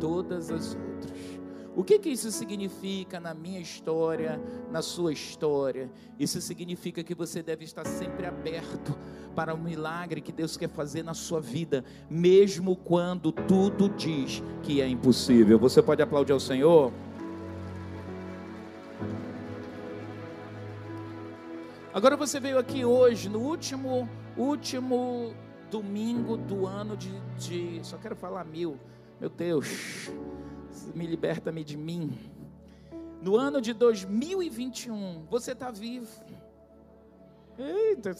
todas 0.00 0.50
as 0.50 0.74
outras. 0.74 1.38
O 1.76 1.84
que, 1.84 1.96
que 1.96 2.08
isso 2.08 2.32
significa 2.32 3.20
na 3.20 3.32
minha 3.32 3.60
história, 3.60 4.40
na 4.68 4.82
sua 4.82 5.12
história? 5.12 5.88
Isso 6.18 6.40
significa 6.40 7.04
que 7.04 7.14
você 7.14 7.40
deve 7.40 7.64
estar 7.64 7.86
sempre 7.86 8.26
aberto 8.26 8.98
para 9.32 9.54
o 9.54 9.58
milagre 9.58 10.20
que 10.20 10.32
Deus 10.32 10.56
quer 10.56 10.68
fazer 10.68 11.04
na 11.04 11.14
sua 11.14 11.40
vida, 11.40 11.84
mesmo 12.10 12.74
quando 12.74 13.30
tudo 13.30 13.88
diz 13.90 14.42
que 14.64 14.80
é 14.80 14.88
impossível. 14.88 15.56
Você 15.56 15.80
pode 15.80 16.02
aplaudir 16.02 16.32
ao 16.32 16.40
Senhor? 16.40 16.92
Agora 21.98 22.16
você 22.16 22.38
veio 22.38 22.60
aqui 22.60 22.84
hoje, 22.84 23.28
no 23.28 23.40
último, 23.40 24.08
último 24.36 25.34
domingo 25.68 26.36
do 26.36 26.64
ano 26.64 26.96
de, 26.96 27.10
de 27.36 27.80
só 27.82 27.96
quero 27.96 28.14
falar 28.14 28.44
mil, 28.44 28.78
meu 29.20 29.28
Deus, 29.28 30.08
me 30.94 31.08
liberta-me 31.08 31.64
de 31.64 31.76
mim. 31.76 32.16
No 33.20 33.34
ano 33.34 33.60
de 33.60 33.72
2021, 33.72 35.26
você 35.28 35.50
está 35.50 35.72
vivo. 35.72 36.06
Eita, 37.58 38.14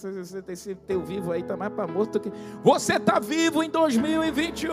esse 0.49 0.75
teu 0.75 1.00
vivo 1.00 1.30
aí 1.30 1.42
está 1.42 1.56
mais 1.56 1.73
para 1.73 1.87
morto 1.87 2.18
que. 2.18 2.32
Você 2.64 2.97
está 2.97 3.20
vivo 3.20 3.62
em 3.62 3.70
2021. 3.70 4.73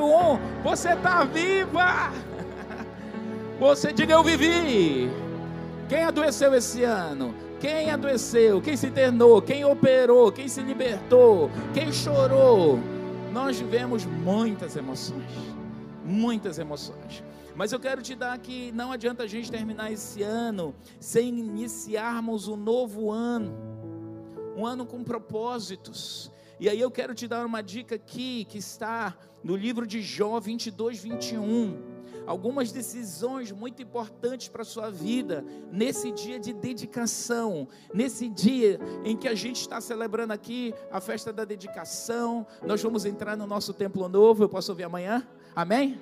Você 0.63 0.93
está 0.93 1.23
viva. 1.23 2.11
Você 3.59 3.93
diga 3.93 4.15
eu 4.15 4.23
vivi. 4.23 5.11
Quem 5.87 6.03
adoeceu 6.03 6.55
esse 6.55 6.83
ano? 6.83 7.35
Quem 7.65 7.89
adoeceu? 7.89 8.61
Quem 8.61 8.77
se 8.77 8.85
internou? 8.85 9.41
Quem 9.41 9.65
operou? 9.65 10.31
Quem 10.31 10.47
se 10.47 10.61
libertou? 10.61 11.49
Quem 11.73 11.91
chorou? 11.91 12.77
Nós 13.33 13.59
vivemos 13.59 14.05
muitas 14.05 14.75
emoções. 14.75 15.31
Muitas 16.05 16.59
emoções. 16.59 17.23
Mas 17.55 17.71
eu 17.71 17.79
quero 17.79 18.03
te 18.03 18.13
dar 18.13 18.37
que 18.37 18.71
não 18.71 18.91
adianta 18.91 19.23
a 19.23 19.27
gente 19.27 19.49
terminar 19.49 19.91
esse 19.91 20.21
ano 20.21 20.75
sem 20.99 21.39
iniciarmos 21.39 22.47
um 22.47 22.55
novo 22.55 23.11
ano 23.11 23.51
um 24.55 24.63
ano 24.63 24.85
com 24.85 25.03
propósitos. 25.03 26.31
E 26.59 26.69
aí 26.69 26.79
eu 26.79 26.91
quero 26.91 27.15
te 27.15 27.27
dar 27.27 27.43
uma 27.47 27.63
dica 27.63 27.95
aqui 27.95 28.45
que 28.45 28.59
está 28.59 29.17
no 29.43 29.55
livro 29.55 29.87
de 29.87 30.03
Jó 30.03 30.39
22, 30.39 31.01
21. 31.01 31.94
Algumas 32.25 32.71
decisões 32.71 33.51
muito 33.51 33.81
importantes 33.81 34.47
para 34.47 34.63
a 34.63 34.65
sua 34.65 34.89
vida, 34.89 35.45
nesse 35.71 36.11
dia 36.11 36.39
de 36.39 36.53
dedicação, 36.53 37.67
nesse 37.93 38.27
dia 38.29 38.79
em 39.03 39.15
que 39.15 39.27
a 39.27 39.35
gente 39.35 39.61
está 39.61 39.79
celebrando 39.79 40.33
aqui 40.33 40.73
a 40.91 40.99
festa 40.99 41.31
da 41.31 41.45
dedicação, 41.45 42.45
nós 42.65 42.81
vamos 42.81 43.05
entrar 43.05 43.35
no 43.37 43.45
nosso 43.45 43.73
templo 43.73 44.07
novo. 44.09 44.43
Eu 44.43 44.49
posso 44.49 44.71
ouvir 44.71 44.83
amanhã? 44.83 45.25
Amém? 45.55 45.99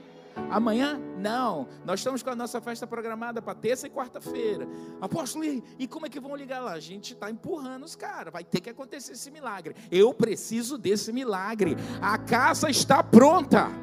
Amanhã? 0.50 1.00
Não. 1.18 1.68
Nós 1.86 2.00
estamos 2.00 2.24
com 2.24 2.30
a 2.30 2.36
nossa 2.36 2.60
festa 2.60 2.88
programada 2.88 3.42
para 3.42 3.54
terça 3.54 3.88
e 3.88 3.90
quarta-feira. 3.90 4.68
Apóstolo, 5.00 5.46
e 5.46 5.88
como 5.88 6.06
é 6.06 6.10
que 6.10 6.20
vão 6.20 6.36
ligar 6.36 6.62
lá? 6.62 6.74
A 6.74 6.80
gente 6.80 7.14
está 7.14 7.30
empurrando 7.30 7.84
os 7.84 7.96
caras. 7.96 8.34
Vai 8.34 8.44
ter 8.44 8.62
que 8.62 8.70
acontecer 8.70 9.14
esse 9.14 9.30
milagre. 9.30 9.76
Eu 9.92 10.14
preciso 10.14 10.78
desse 10.78 11.12
milagre. 11.12 11.76
A 12.02 12.18
casa 12.18 12.70
está 12.70 13.04
pronta. 13.04 13.83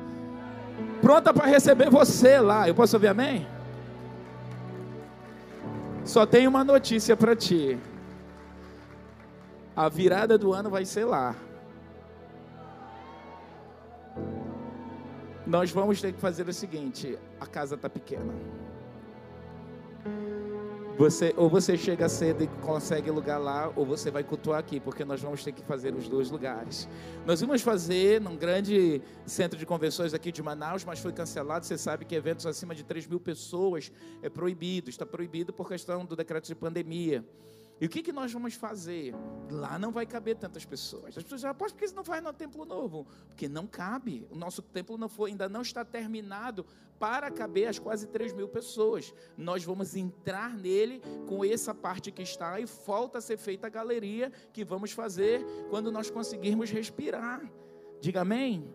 Pronta 1.01 1.33
para 1.33 1.47
receber 1.47 1.91
você 1.91 2.39
lá. 2.39 2.69
Eu 2.69 2.75
posso 2.75 2.97
ouvir 2.97 3.09
amém? 3.09 3.47
Só 6.05 6.27
tenho 6.27 6.51
uma 6.51 6.65
notícia 6.65 7.17
para 7.17 7.35
ti. 7.37 7.79
A 9.77 9.89
virada 9.89 10.37
do 10.37 10.53
ano 10.53 10.69
vai 10.69 10.85
ser 10.85 11.05
lá. 11.05 11.35
nós 15.51 15.73
vamos 15.73 16.01
ter 16.01 16.13
que 16.13 16.21
fazer 16.21 16.49
o 16.49 16.53
seguinte: 16.53 17.19
a 17.41 17.47
casa 17.47 17.75
está 17.75 17.91
pequena. 17.91 18.33
Você, 21.01 21.33
ou 21.35 21.49
você 21.49 21.79
chega 21.79 22.11
cedo 22.11 22.45
e 22.45 22.47
consegue 22.61 23.11
lugar 23.11 23.39
lá, 23.39 23.73
ou 23.75 23.87
você 23.87 24.11
vai 24.11 24.23
cultuar 24.23 24.59
aqui, 24.59 24.79
porque 24.79 25.03
nós 25.03 25.19
vamos 25.23 25.43
ter 25.43 25.51
que 25.51 25.63
fazer 25.63 25.95
os 25.95 26.07
dois 26.07 26.31
lugares. 26.31 26.87
Nós 27.25 27.41
vamos 27.41 27.63
fazer 27.63 28.21
num 28.21 28.37
grande 28.37 29.01
centro 29.25 29.59
de 29.59 29.65
convenções 29.65 30.13
aqui 30.13 30.31
de 30.31 30.43
Manaus, 30.43 30.85
mas 30.85 30.99
foi 30.99 31.11
cancelado. 31.11 31.65
Você 31.65 31.79
sabe 31.79 32.05
que 32.05 32.15
eventos 32.15 32.45
acima 32.45 32.75
de 32.75 32.85
3 32.85 33.07
mil 33.07 33.19
pessoas 33.19 33.91
é 34.23 34.29
proibido, 34.29 34.91
está 34.91 35.07
proibido 35.07 35.55
por 35.55 35.67
questão 35.67 36.05
do 36.05 36.15
decreto 36.15 36.49
de 36.49 36.55
pandemia. 36.55 37.25
E 37.81 37.87
o 37.87 37.89
que, 37.89 38.03
que 38.03 38.13
nós 38.13 38.31
vamos 38.31 38.55
fazer? 38.55 39.15
Lá 39.51 39.79
não 39.79 39.91
vai 39.91 40.05
caber 40.05 40.37
tantas 40.37 40.67
pessoas. 40.67 41.17
As 41.17 41.23
pessoas 41.23 41.41
já 41.41 41.55
por 41.55 41.73
que 41.73 41.89
você 41.89 41.95
não 41.95 42.05
faz 42.05 42.23
no 42.23 42.33
templo 42.33 42.67
novo? 42.67 43.07
Porque 43.29 43.49
não 43.49 43.67
cabe. 43.67 44.27
O 44.31 44.37
nosso 44.37 44.61
templo 44.61 44.99
não 44.99 45.09
foi, 45.09 45.31
ainda 45.31 45.49
não 45.49 45.63
está 45.63 45.83
terminado 45.83 46.67
para 46.99 47.31
caber 47.31 47.69
as 47.69 47.79
quase 47.79 48.07
3 48.07 48.35
mil 48.35 48.49
pessoas. 48.49 49.15
Nós 49.35 49.65
vamos 49.65 49.97
entrar 49.97 50.55
nele 50.55 51.01
com 51.27 51.43
essa 51.43 51.75
parte 51.75 52.13
que 52.13 52.21
está 52.21 52.61
e 52.61 52.67
falta 52.67 53.19
ser 53.19 53.39
feita 53.39 53.69
a 53.69 53.71
galeria 53.71 54.31
que 54.53 54.63
vamos 54.63 54.93
fazer 54.93 55.43
quando 55.71 55.91
nós 55.91 56.11
conseguirmos 56.11 56.71
respirar. 56.71 57.41
Diga 57.99 58.21
amém. 58.21 58.71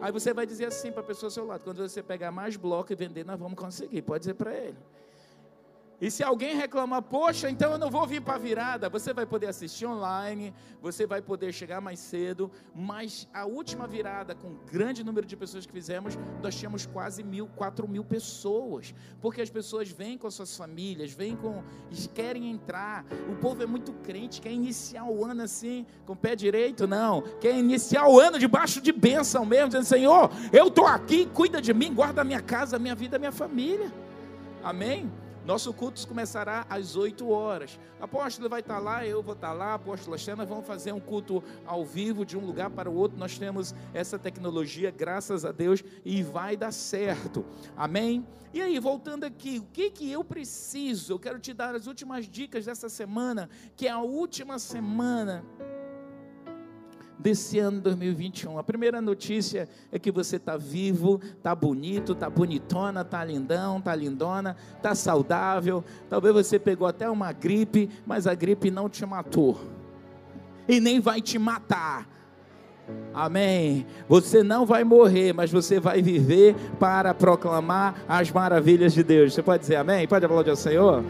Aí 0.00 0.10
você 0.10 0.32
vai 0.32 0.46
dizer 0.46 0.64
assim 0.64 0.90
para 0.90 1.02
a 1.02 1.04
pessoa 1.04 1.28
ao 1.28 1.30
seu 1.30 1.46
lado: 1.46 1.62
quando 1.62 1.86
você 1.86 2.02
pegar 2.02 2.32
mais 2.32 2.56
bloco 2.56 2.90
e 2.90 2.96
vender, 2.96 3.24
nós 3.24 3.38
vamos 3.38 3.58
conseguir. 3.58 4.00
Pode 4.00 4.20
dizer 4.20 4.34
para 4.34 4.54
ele. 4.54 4.78
E 5.98 6.10
se 6.10 6.22
alguém 6.22 6.54
reclamar, 6.54 7.00
poxa, 7.00 7.48
então 7.48 7.72
eu 7.72 7.78
não 7.78 7.90
vou 7.90 8.06
vir 8.06 8.20
para 8.20 8.34
a 8.34 8.38
virada, 8.38 8.88
você 8.88 9.14
vai 9.14 9.24
poder 9.24 9.46
assistir 9.46 9.86
online, 9.86 10.52
você 10.80 11.06
vai 11.06 11.22
poder 11.22 11.52
chegar 11.54 11.80
mais 11.80 11.98
cedo, 11.98 12.50
mas 12.74 13.26
a 13.32 13.46
última 13.46 13.86
virada, 13.86 14.34
com 14.34 14.48
um 14.48 14.58
grande 14.70 15.02
número 15.02 15.26
de 15.26 15.34
pessoas 15.34 15.64
que 15.64 15.72
fizemos, 15.72 16.18
nós 16.42 16.54
tínhamos 16.54 16.84
quase 16.84 17.22
mil, 17.22 17.46
quatro 17.46 17.88
mil 17.88 18.04
pessoas, 18.04 18.94
porque 19.22 19.40
as 19.40 19.48
pessoas 19.48 19.90
vêm 19.90 20.18
com 20.18 20.30
suas 20.30 20.54
famílias, 20.54 21.12
vêm 21.12 21.34
com, 21.34 21.62
querem 22.14 22.50
entrar, 22.50 23.06
o 23.32 23.36
povo 23.36 23.62
é 23.62 23.66
muito 23.66 23.94
crente, 23.94 24.42
quer 24.42 24.52
iniciar 24.52 25.06
o 25.06 25.24
ano 25.24 25.42
assim, 25.42 25.86
com 26.04 26.12
o 26.12 26.16
pé 26.16 26.36
direito, 26.36 26.86
não, 26.86 27.22
quer 27.40 27.56
iniciar 27.56 28.06
o 28.06 28.20
ano 28.20 28.38
debaixo 28.38 28.82
de 28.82 28.92
bênção 28.92 29.46
mesmo, 29.46 29.68
dizendo, 29.68 29.86
Senhor, 29.86 30.30
eu 30.52 30.68
estou 30.68 30.86
aqui, 30.86 31.24
cuida 31.24 31.62
de 31.62 31.72
mim, 31.72 31.94
guarda 31.94 32.20
a 32.20 32.24
minha 32.24 32.42
casa, 32.42 32.76
a 32.76 32.78
minha 32.78 32.94
vida, 32.94 33.16
a 33.16 33.18
minha 33.18 33.32
família, 33.32 33.90
amém? 34.62 35.10
Nosso 35.46 35.72
culto 35.72 36.04
começará 36.08 36.66
às 36.68 36.96
8 36.96 37.30
horas. 37.30 37.78
Apóstolo 38.00 38.48
vai 38.48 38.58
estar 38.58 38.80
lá, 38.80 39.06
eu 39.06 39.22
vou 39.22 39.32
estar 39.32 39.52
lá, 39.52 39.74
apóstolo 39.74 40.18
Xana, 40.18 40.44
vamos 40.44 40.66
fazer 40.66 40.90
um 40.90 40.98
culto 40.98 41.40
ao 41.64 41.84
vivo 41.84 42.26
de 42.26 42.36
um 42.36 42.44
lugar 42.44 42.68
para 42.68 42.90
o 42.90 42.94
outro. 42.96 43.16
Nós 43.16 43.38
temos 43.38 43.72
essa 43.94 44.18
tecnologia, 44.18 44.90
graças 44.90 45.44
a 45.44 45.52
Deus, 45.52 45.84
e 46.04 46.20
vai 46.20 46.56
dar 46.56 46.72
certo. 46.72 47.44
Amém? 47.76 48.26
E 48.52 48.60
aí, 48.60 48.76
voltando 48.80 49.22
aqui, 49.22 49.60
o 49.60 49.66
que 49.72 49.88
que 49.88 50.10
eu 50.10 50.24
preciso? 50.24 51.12
Eu 51.12 51.18
quero 51.20 51.38
te 51.38 51.54
dar 51.54 51.76
as 51.76 51.86
últimas 51.86 52.28
dicas 52.28 52.64
dessa 52.64 52.88
semana, 52.88 53.48
que 53.76 53.86
é 53.86 53.90
a 53.90 54.00
última 54.00 54.58
semana 54.58 55.44
desse 57.18 57.58
ano 57.58 57.80
2021. 57.80 58.58
A 58.58 58.64
primeira 58.64 59.00
notícia 59.00 59.68
é 59.90 59.98
que 59.98 60.10
você 60.10 60.36
está 60.36 60.56
vivo, 60.56 61.20
está 61.36 61.54
bonito, 61.54 62.12
está 62.12 62.28
bonitona, 62.28 63.00
está 63.00 63.24
lindão, 63.24 63.78
está 63.78 63.94
lindona, 63.94 64.56
está 64.76 64.94
saudável. 64.94 65.84
Talvez 66.08 66.34
você 66.34 66.58
pegou 66.58 66.86
até 66.86 67.08
uma 67.08 67.32
gripe, 67.32 67.90
mas 68.06 68.26
a 68.26 68.34
gripe 68.34 68.70
não 68.70 68.88
te 68.88 69.04
matou. 69.04 69.58
E 70.68 70.80
nem 70.80 71.00
vai 71.00 71.20
te 71.20 71.38
matar. 71.38 72.08
Amém. 73.12 73.86
Você 74.08 74.42
não 74.42 74.64
vai 74.64 74.84
morrer, 74.84 75.32
mas 75.32 75.50
você 75.50 75.80
vai 75.80 76.02
viver 76.02 76.54
para 76.78 77.12
proclamar 77.14 77.96
as 78.08 78.30
maravilhas 78.30 78.92
de 78.92 79.02
Deus. 79.02 79.34
Você 79.34 79.42
pode 79.42 79.62
dizer 79.62 79.76
amém? 79.76 80.06
Pode 80.06 80.24
aplaudir 80.24 80.50
ao 80.50 80.56
Senhor? 80.56 81.02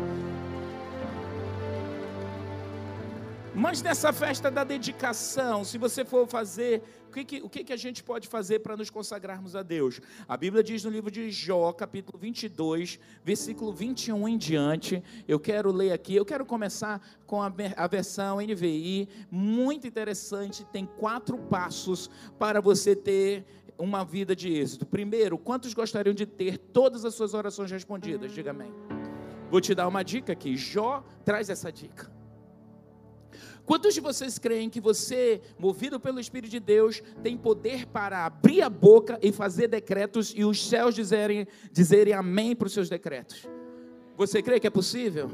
Mas 3.57 3.81
nessa 3.81 4.13
festa 4.13 4.51
da 4.51 4.65
dedicação, 4.65 5.65
se 5.65 5.79
você 5.79 6.05
for 6.05 6.29
fazer, 6.29 6.83
o 7.09 7.11
que, 7.11 7.25
que, 7.25 7.43
o 7.43 7.49
que, 7.49 7.65
que 7.65 7.73
a 7.73 7.77
gente 7.77 8.05
pode 8.05 8.29
fazer 8.29 8.59
para 8.59 8.77
nos 8.77 8.91
consagrarmos 8.91 9.57
a 9.57 9.63
Deus? 9.63 9.99
A 10.29 10.37
Bíblia 10.37 10.63
diz 10.63 10.85
no 10.85 10.91
livro 10.91 11.11
de 11.11 11.31
Jó, 11.31 11.73
capítulo 11.73 12.19
22, 12.19 13.01
versículo 13.25 13.73
21 13.73 14.29
em 14.29 14.37
diante. 14.37 15.03
Eu 15.27 15.41
quero 15.41 15.73
ler 15.73 15.93
aqui, 15.93 16.15
eu 16.15 16.27
quero 16.27 16.45
começar 16.45 17.01
com 17.27 17.41
a, 17.41 17.51
a 17.79 17.87
versão 17.87 18.43
NVI, 18.43 19.09
muito 19.31 19.87
interessante. 19.87 20.63
Tem 20.67 20.85
quatro 20.85 21.39
passos 21.39 22.11
para 22.39 22.61
você 22.61 22.95
ter 22.95 23.47
uma 23.79 24.05
vida 24.05 24.37
de 24.37 24.53
êxito. 24.53 24.85
Primeiro, 24.85 25.39
quantos 25.39 25.73
gostariam 25.73 26.13
de 26.13 26.27
ter 26.27 26.59
todas 26.59 27.07
as 27.07 27.15
suas 27.15 27.33
orações 27.33 27.71
respondidas? 27.71 28.33
Diga 28.33 28.51
amém. 28.51 28.71
Vou 29.51 29.63
te 29.63 29.75
dar 29.75 29.89
uma 29.89 30.03
dica 30.03 30.35
aqui. 30.35 30.59
Jó 30.59 31.03
traz 31.25 31.49
essa 31.49 31.73
dica. 31.73 32.16
Quantos 33.67 33.95
de 33.95 34.01
vocês 34.01 34.39
creem 34.39 34.71
que 34.71 34.81
você, 34.81 35.43
movido 35.59 35.99
pelo 35.99 36.21
Espírito 36.21 36.53
de 36.53 36.61
Deus, 36.61 37.03
tem 37.21 37.37
poder 37.37 37.85
para 37.87 38.25
abrir 38.25 38.63
a 38.63 38.71
boca 38.71 39.19
e 39.21 39.33
fazer 39.33 39.67
decretos 39.67 40.33
e 40.37 40.45
os 40.45 40.69
céus 40.69 40.95
dizerem, 40.95 41.49
dizerem 41.73 42.15
amém 42.15 42.55
para 42.55 42.67
os 42.67 42.73
seus 42.73 42.89
decretos? 42.89 43.49
Você 44.17 44.41
crê 44.41 44.61
que 44.61 44.69
é 44.69 44.71
possível? 44.71 45.29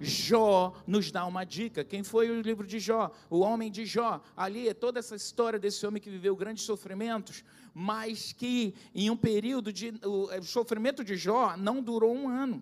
Jó 0.00 0.74
nos 0.84 1.12
dá 1.12 1.24
uma 1.24 1.44
dica. 1.44 1.84
Quem 1.84 2.02
foi 2.02 2.28
o 2.28 2.40
livro 2.40 2.66
de 2.66 2.80
Jó? 2.80 3.12
O 3.30 3.38
homem 3.38 3.70
de 3.70 3.86
Jó. 3.86 4.20
Ali 4.36 4.68
é 4.68 4.74
toda 4.74 4.98
essa 4.98 5.14
história 5.14 5.56
desse 5.56 5.86
homem 5.86 6.02
que 6.02 6.10
viveu 6.10 6.34
grandes 6.34 6.64
sofrimentos, 6.64 7.44
mas 7.72 8.32
que 8.32 8.74
em 8.92 9.08
um 9.08 9.16
período 9.16 9.72
de. 9.72 9.94
O 10.04 10.42
sofrimento 10.42 11.04
de 11.04 11.16
Jó 11.16 11.56
não 11.56 11.80
durou 11.80 12.12
um 12.12 12.28
ano. 12.28 12.60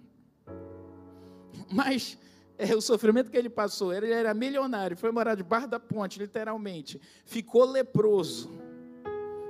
Mas 1.73 2.19
é, 2.61 2.77
o 2.77 2.81
sofrimento 2.81 3.31
que 3.31 3.37
ele 3.37 3.49
passou, 3.49 3.93
ele 3.93 4.13
era 4.13 4.35
milionário, 4.35 4.97
foi 4.97 5.11
morar 5.11 5.35
debaixo 5.35 5.67
da 5.67 5.81
ponte, 5.81 6.19
literalmente, 6.19 7.01
ficou 7.25 7.65
leproso, 7.65 8.51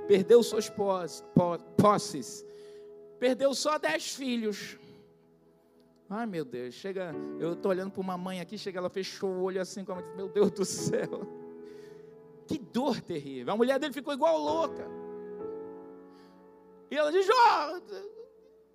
perdeu 0.07 0.41
suas 0.41 0.69
posses, 0.69 2.45
perdeu 3.19 3.53
só 3.53 3.77
dez 3.77 4.15
filhos. 4.15 4.77
Ai 6.09 6.25
meu 6.25 6.45
Deus, 6.45 6.73
chega, 6.73 7.13
eu 7.39 7.53
estou 7.53 7.71
olhando 7.71 7.91
para 7.91 8.01
uma 8.01 8.17
mãe 8.17 8.39
aqui, 8.39 8.57
chega, 8.57 8.79
ela 8.79 8.89
fechou 8.89 9.29
o 9.29 9.43
olho 9.43 9.61
assim, 9.61 9.83
como 9.83 10.01
meu 10.15 10.29
Deus 10.29 10.51
do 10.51 10.63
céu. 10.63 11.27
Que 12.47 12.57
dor 12.57 12.99
terrível. 13.01 13.53
A 13.53 13.57
mulher 13.57 13.79
dele 13.79 13.93
ficou 13.93 14.13
igual 14.13 14.37
louca. 14.37 14.85
E 16.89 16.97
ela 16.97 17.11
diz: 17.11 17.25
Ó, 17.29 17.77
oh, 17.77 18.20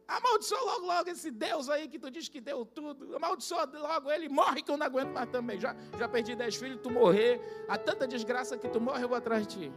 amaldiçoa 0.06 0.60
logo, 0.60 0.86
logo 0.86 1.10
esse 1.10 1.30
Deus 1.30 1.68
aí 1.68 1.88
que 1.88 1.98
tu 1.98 2.10
diz 2.10 2.28
que 2.28 2.40
deu 2.40 2.64
tudo. 2.64 3.16
Amaldiçoa 3.16 3.70
logo 3.75 4.10
ele, 4.10 4.28
morre 4.28 4.62
que 4.62 4.70
eu 4.70 4.76
não 4.76 4.86
aguento 4.86 5.12
mais 5.12 5.28
também. 5.30 5.60
Já, 5.60 5.75
já 5.98 6.08
perdi 6.08 6.34
dez 6.34 6.56
filhos, 6.56 6.80
tu 6.82 6.90
morrer. 6.90 7.40
Há 7.68 7.76
tanta 7.76 8.06
desgraça 8.06 8.56
que 8.56 8.68
tu 8.68 8.80
morre, 8.80 9.02
eu 9.02 9.08
vou 9.08 9.16
atrás 9.16 9.46
de 9.46 9.58
ti. 9.58 9.72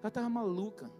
Ela 0.00 0.08
estava 0.08 0.28
maluca. 0.28 0.90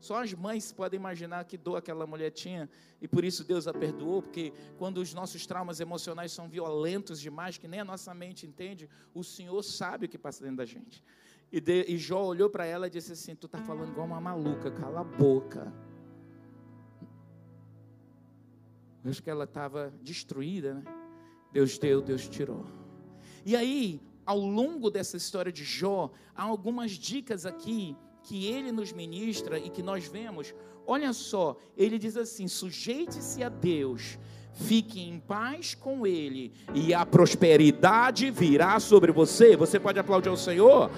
Só 0.00 0.22
as 0.22 0.32
mães 0.34 0.72
podem 0.72 0.98
imaginar 0.98 1.44
que 1.44 1.56
dor 1.56 1.76
aquela 1.76 2.06
mulher 2.06 2.30
tinha 2.30 2.68
e 3.00 3.08
por 3.08 3.24
isso 3.24 3.42
Deus 3.42 3.66
a 3.66 3.72
perdoou, 3.72 4.22
porque 4.22 4.52
quando 4.78 4.98
os 4.98 5.12
nossos 5.12 5.46
traumas 5.46 5.80
emocionais 5.80 6.32
são 6.32 6.48
violentos 6.48 7.20
demais, 7.20 7.58
que 7.58 7.66
nem 7.66 7.80
a 7.80 7.84
nossa 7.84 8.14
mente 8.14 8.46
entende, 8.46 8.88
o 9.14 9.24
Senhor 9.24 9.62
sabe 9.62 10.06
o 10.06 10.08
que 10.08 10.18
passa 10.18 10.42
dentro 10.42 10.58
da 10.58 10.64
gente. 10.64 11.02
E, 11.50 11.60
de, 11.60 11.84
e 11.88 11.96
Jó 11.96 12.24
olhou 12.24 12.50
para 12.50 12.66
ela 12.66 12.86
e 12.86 12.90
disse 12.90 13.12
assim: 13.12 13.34
Tu 13.34 13.46
está 13.46 13.58
falando 13.58 13.90
igual 13.90 14.06
uma 14.06 14.20
maluca, 14.20 14.70
cala 14.70 15.00
a 15.00 15.04
boca. 15.04 15.72
Acho 19.08 19.22
que 19.22 19.30
ela 19.30 19.44
estava 19.44 19.92
destruída, 20.02 20.74
né? 20.74 20.82
Deus 21.52 21.78
deu, 21.78 22.02
Deus 22.02 22.28
tirou. 22.28 22.66
E 23.44 23.54
aí, 23.54 24.00
ao 24.24 24.38
longo 24.38 24.90
dessa 24.90 25.16
história 25.16 25.52
de 25.52 25.64
Jó, 25.64 26.10
há 26.34 26.42
algumas 26.42 26.92
dicas 26.92 27.46
aqui 27.46 27.96
que 28.22 28.46
ele 28.46 28.72
nos 28.72 28.92
ministra 28.92 29.58
e 29.58 29.70
que 29.70 29.82
nós 29.82 30.06
vemos. 30.06 30.52
Olha 30.86 31.12
só, 31.12 31.56
ele 31.76 31.98
diz 31.98 32.16
assim: 32.16 32.48
sujeite-se 32.48 33.42
a 33.42 33.48
Deus, 33.48 34.18
fique 34.52 35.00
em 35.00 35.18
paz 35.20 35.74
com 35.74 36.06
Ele, 36.06 36.52
e 36.74 36.92
a 36.92 37.06
prosperidade 37.06 38.30
virá 38.30 38.78
sobre 38.80 39.12
você. 39.12 39.56
Você 39.56 39.78
pode 39.78 39.98
aplaudir 39.98 40.28
ao 40.28 40.36
Senhor? 40.36 40.90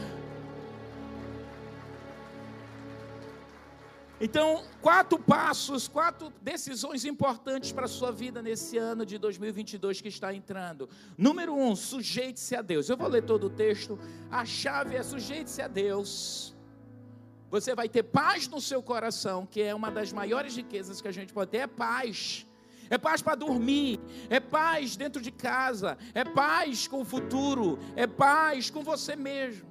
Então, 4.20 4.64
quatro 4.82 5.16
passos, 5.16 5.86
quatro 5.86 6.32
decisões 6.42 7.04
importantes 7.04 7.70
para 7.70 7.84
a 7.84 7.88
sua 7.88 8.10
vida 8.10 8.42
nesse 8.42 8.76
ano 8.76 9.06
de 9.06 9.16
2022 9.16 10.00
que 10.00 10.08
está 10.08 10.34
entrando. 10.34 10.88
Número 11.16 11.54
um, 11.54 11.76
sujeite-se 11.76 12.56
a 12.56 12.62
Deus. 12.62 12.88
Eu 12.88 12.96
vou 12.96 13.08
ler 13.08 13.22
todo 13.22 13.46
o 13.46 13.50
texto. 13.50 13.96
A 14.28 14.44
chave 14.44 14.96
é 14.96 15.02
sujeite-se 15.04 15.62
a 15.62 15.68
Deus. 15.68 16.52
Você 17.48 17.76
vai 17.76 17.88
ter 17.88 18.02
paz 18.02 18.48
no 18.48 18.60
seu 18.60 18.82
coração, 18.82 19.46
que 19.46 19.62
é 19.62 19.72
uma 19.72 19.90
das 19.90 20.12
maiores 20.12 20.56
riquezas 20.56 21.00
que 21.00 21.06
a 21.06 21.12
gente 21.12 21.32
pode 21.32 21.52
ter, 21.52 21.58
é 21.58 21.66
paz. 21.68 22.44
É 22.90 22.98
paz 22.98 23.22
para 23.22 23.34
dormir, 23.34 24.00
é 24.30 24.40
paz 24.40 24.96
dentro 24.96 25.20
de 25.20 25.30
casa, 25.30 25.98
é 26.14 26.24
paz 26.24 26.88
com 26.88 27.02
o 27.02 27.04
futuro, 27.04 27.78
é 27.94 28.06
paz 28.06 28.70
com 28.70 28.82
você 28.82 29.14
mesmo. 29.14 29.68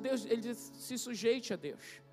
Deus, 0.00 0.26
ele 0.26 0.42
diz, 0.42 0.70
se 0.76 0.98
sujeite 0.98 1.54
a 1.54 1.56
Deus 1.56 2.05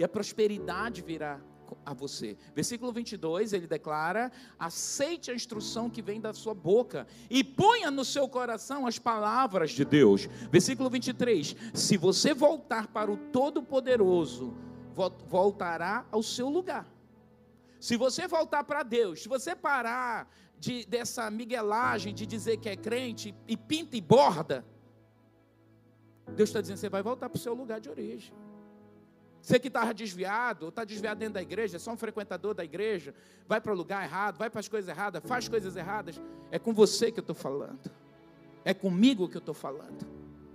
e 0.00 0.04
a 0.04 0.08
prosperidade 0.08 1.02
virá 1.02 1.38
a 1.84 1.92
você. 1.92 2.34
Versículo 2.54 2.90
22, 2.90 3.52
ele 3.52 3.66
declara: 3.66 4.32
aceite 4.58 5.30
a 5.30 5.34
instrução 5.34 5.90
que 5.90 6.00
vem 6.00 6.18
da 6.18 6.32
sua 6.32 6.54
boca 6.54 7.06
e 7.28 7.44
ponha 7.44 7.90
no 7.90 8.02
seu 8.02 8.26
coração 8.26 8.86
as 8.86 8.98
palavras 8.98 9.72
de 9.72 9.84
Deus. 9.84 10.26
Versículo 10.50 10.88
23, 10.88 11.54
se 11.74 11.98
você 11.98 12.32
voltar 12.32 12.86
para 12.86 13.12
o 13.12 13.16
Todo-Poderoso, 13.18 14.54
voltará 15.28 16.06
ao 16.10 16.22
seu 16.22 16.48
lugar. 16.48 16.90
Se 17.78 17.94
você 17.98 18.26
voltar 18.26 18.64
para 18.64 18.82
Deus, 18.82 19.22
se 19.22 19.28
você 19.28 19.54
parar 19.54 20.34
de, 20.58 20.86
dessa 20.86 21.30
miguelagem 21.30 22.14
de 22.14 22.24
dizer 22.24 22.56
que 22.56 22.70
é 22.70 22.76
crente 22.76 23.34
e 23.46 23.54
pinta 23.54 23.98
e 23.98 24.00
borda, 24.00 24.64
Deus 26.34 26.48
está 26.48 26.62
dizendo: 26.62 26.78
você 26.78 26.88
vai 26.88 27.02
voltar 27.02 27.28
para 27.28 27.36
o 27.36 27.40
seu 27.40 27.52
lugar 27.52 27.78
de 27.80 27.90
origem. 27.90 28.32
Você 29.40 29.58
que 29.58 29.68
estava 29.68 29.94
desviado, 29.94 30.66
ou 30.66 30.68
está 30.68 30.84
desviado 30.84 31.18
dentro 31.18 31.34
da 31.34 31.42
igreja, 31.42 31.76
é 31.76 31.78
só 31.78 31.92
um 31.92 31.96
frequentador 31.96 32.54
da 32.54 32.64
igreja, 32.64 33.14
vai 33.48 33.60
para 33.60 33.72
o 33.72 33.76
lugar 33.76 34.04
errado, 34.04 34.36
vai 34.36 34.50
para 34.50 34.60
as 34.60 34.68
coisas 34.68 34.88
erradas, 34.88 35.22
faz 35.24 35.48
coisas 35.48 35.76
erradas, 35.76 36.20
é 36.50 36.58
com 36.58 36.74
você 36.74 37.10
que 37.10 37.18
eu 37.18 37.22
estou 37.22 37.34
falando. 37.34 37.90
É 38.64 38.74
comigo 38.74 39.28
que 39.28 39.36
eu 39.36 39.40
estou 39.40 39.54
falando. 39.54 40.06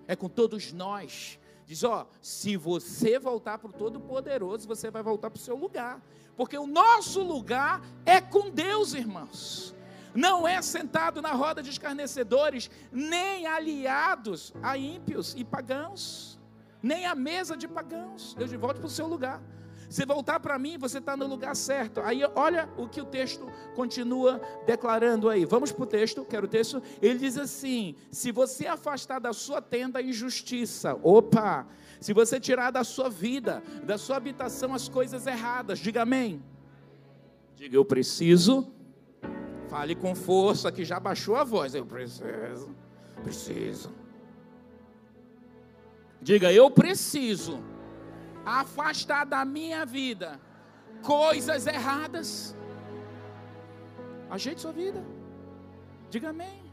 É 0.07 0.15
com 0.15 0.29
todos 0.29 0.71
nós. 0.71 1.39
Diz, 1.65 1.83
ó, 1.83 2.07
se 2.21 2.55
você 2.55 3.17
voltar 3.17 3.57
para 3.57 3.69
o 3.69 3.73
Todo-Poderoso, 3.73 4.67
você 4.67 4.91
vai 4.91 5.01
voltar 5.01 5.31
para 5.31 5.39
o 5.39 5.41
seu 5.41 5.55
lugar. 5.55 5.99
Porque 6.37 6.55
o 6.55 6.67
nosso 6.67 7.23
lugar 7.23 7.81
é 8.05 8.21
com 8.21 8.51
Deus, 8.51 8.93
irmãos. 8.93 9.73
Não 10.13 10.47
é 10.47 10.61
sentado 10.61 11.23
na 11.23 11.31
roda 11.31 11.63
de 11.63 11.71
escarnecedores, 11.71 12.69
nem 12.91 13.47
aliados 13.47 14.53
a 14.61 14.77
ímpios 14.77 15.33
e 15.35 15.43
pagãos 15.43 16.34
nem 16.85 17.07
a 17.07 17.15
mesa 17.15 17.57
de 17.57 17.67
pagãos. 17.67 18.35
Deus 18.37 18.51
de 18.51 18.57
volta 18.57 18.79
para 18.79 18.85
o 18.85 18.89
seu 18.89 19.07
lugar. 19.07 19.41
Se 19.89 20.05
voltar 20.05 20.39
para 20.39 20.57
mim, 20.59 20.77
você 20.77 20.99
está 20.99 21.17
no 21.17 21.25
lugar 21.25 21.55
certo. 21.55 21.99
Aí 22.01 22.21
olha 22.35 22.69
o 22.77 22.87
que 22.87 23.01
o 23.01 23.05
texto 23.05 23.47
continua 23.75 24.39
declarando 24.67 25.27
aí. 25.27 25.45
Vamos 25.45 25.71
para 25.71 25.83
o 25.83 25.87
texto, 25.87 26.23
quero 26.23 26.45
o 26.45 26.47
texto. 26.47 26.81
Ele 27.01 27.17
diz 27.17 27.37
assim: 27.39 27.95
se 28.11 28.31
você 28.31 28.67
afastar 28.67 29.19
da 29.19 29.33
sua 29.33 29.61
tenda 29.61 29.97
a 29.97 30.01
injustiça, 30.01 30.97
opa, 31.01 31.67
se 31.99 32.13
você 32.13 32.39
tirar 32.39 32.69
da 32.69 32.83
sua 32.83 33.09
vida, 33.09 33.63
da 33.83 33.97
sua 33.97 34.17
habitação 34.17 34.73
as 34.73 34.87
coisas 34.87 35.25
erradas, 35.25 35.79
diga 35.79 36.03
amém. 36.03 36.43
Diga, 37.55 37.75
eu 37.75 37.85
preciso. 37.85 38.71
Fale 39.69 39.95
com 39.95 40.13
força, 40.13 40.71
que 40.71 40.85
já 40.85 40.99
baixou 40.99 41.35
a 41.35 41.43
voz. 41.43 41.73
Eu 41.73 41.85
preciso, 41.85 42.69
preciso 43.23 44.04
Diga, 46.29 46.51
eu 46.51 46.71
preciso 46.71 47.63
afastar 48.43 49.25
da 49.27 49.45
minha 49.45 49.85
vida 49.85 50.41
coisas 51.03 51.67
erradas. 51.67 52.55
Ajeite 54.27 54.59
sua 54.59 54.71
vida. 54.71 55.05
Diga 56.09 56.29
amém. 56.29 56.63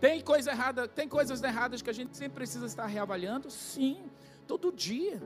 Tem 0.00 0.20
coisa 0.20 0.52
errada, 0.52 0.86
tem 0.86 1.08
coisas 1.08 1.42
erradas 1.42 1.82
que 1.82 1.90
a 1.90 1.92
gente 1.92 2.16
sempre 2.16 2.36
precisa 2.36 2.66
estar 2.66 2.86
reavaliando? 2.86 3.50
Sim, 3.50 4.04
todo 4.46 4.70
dia. 4.70 5.20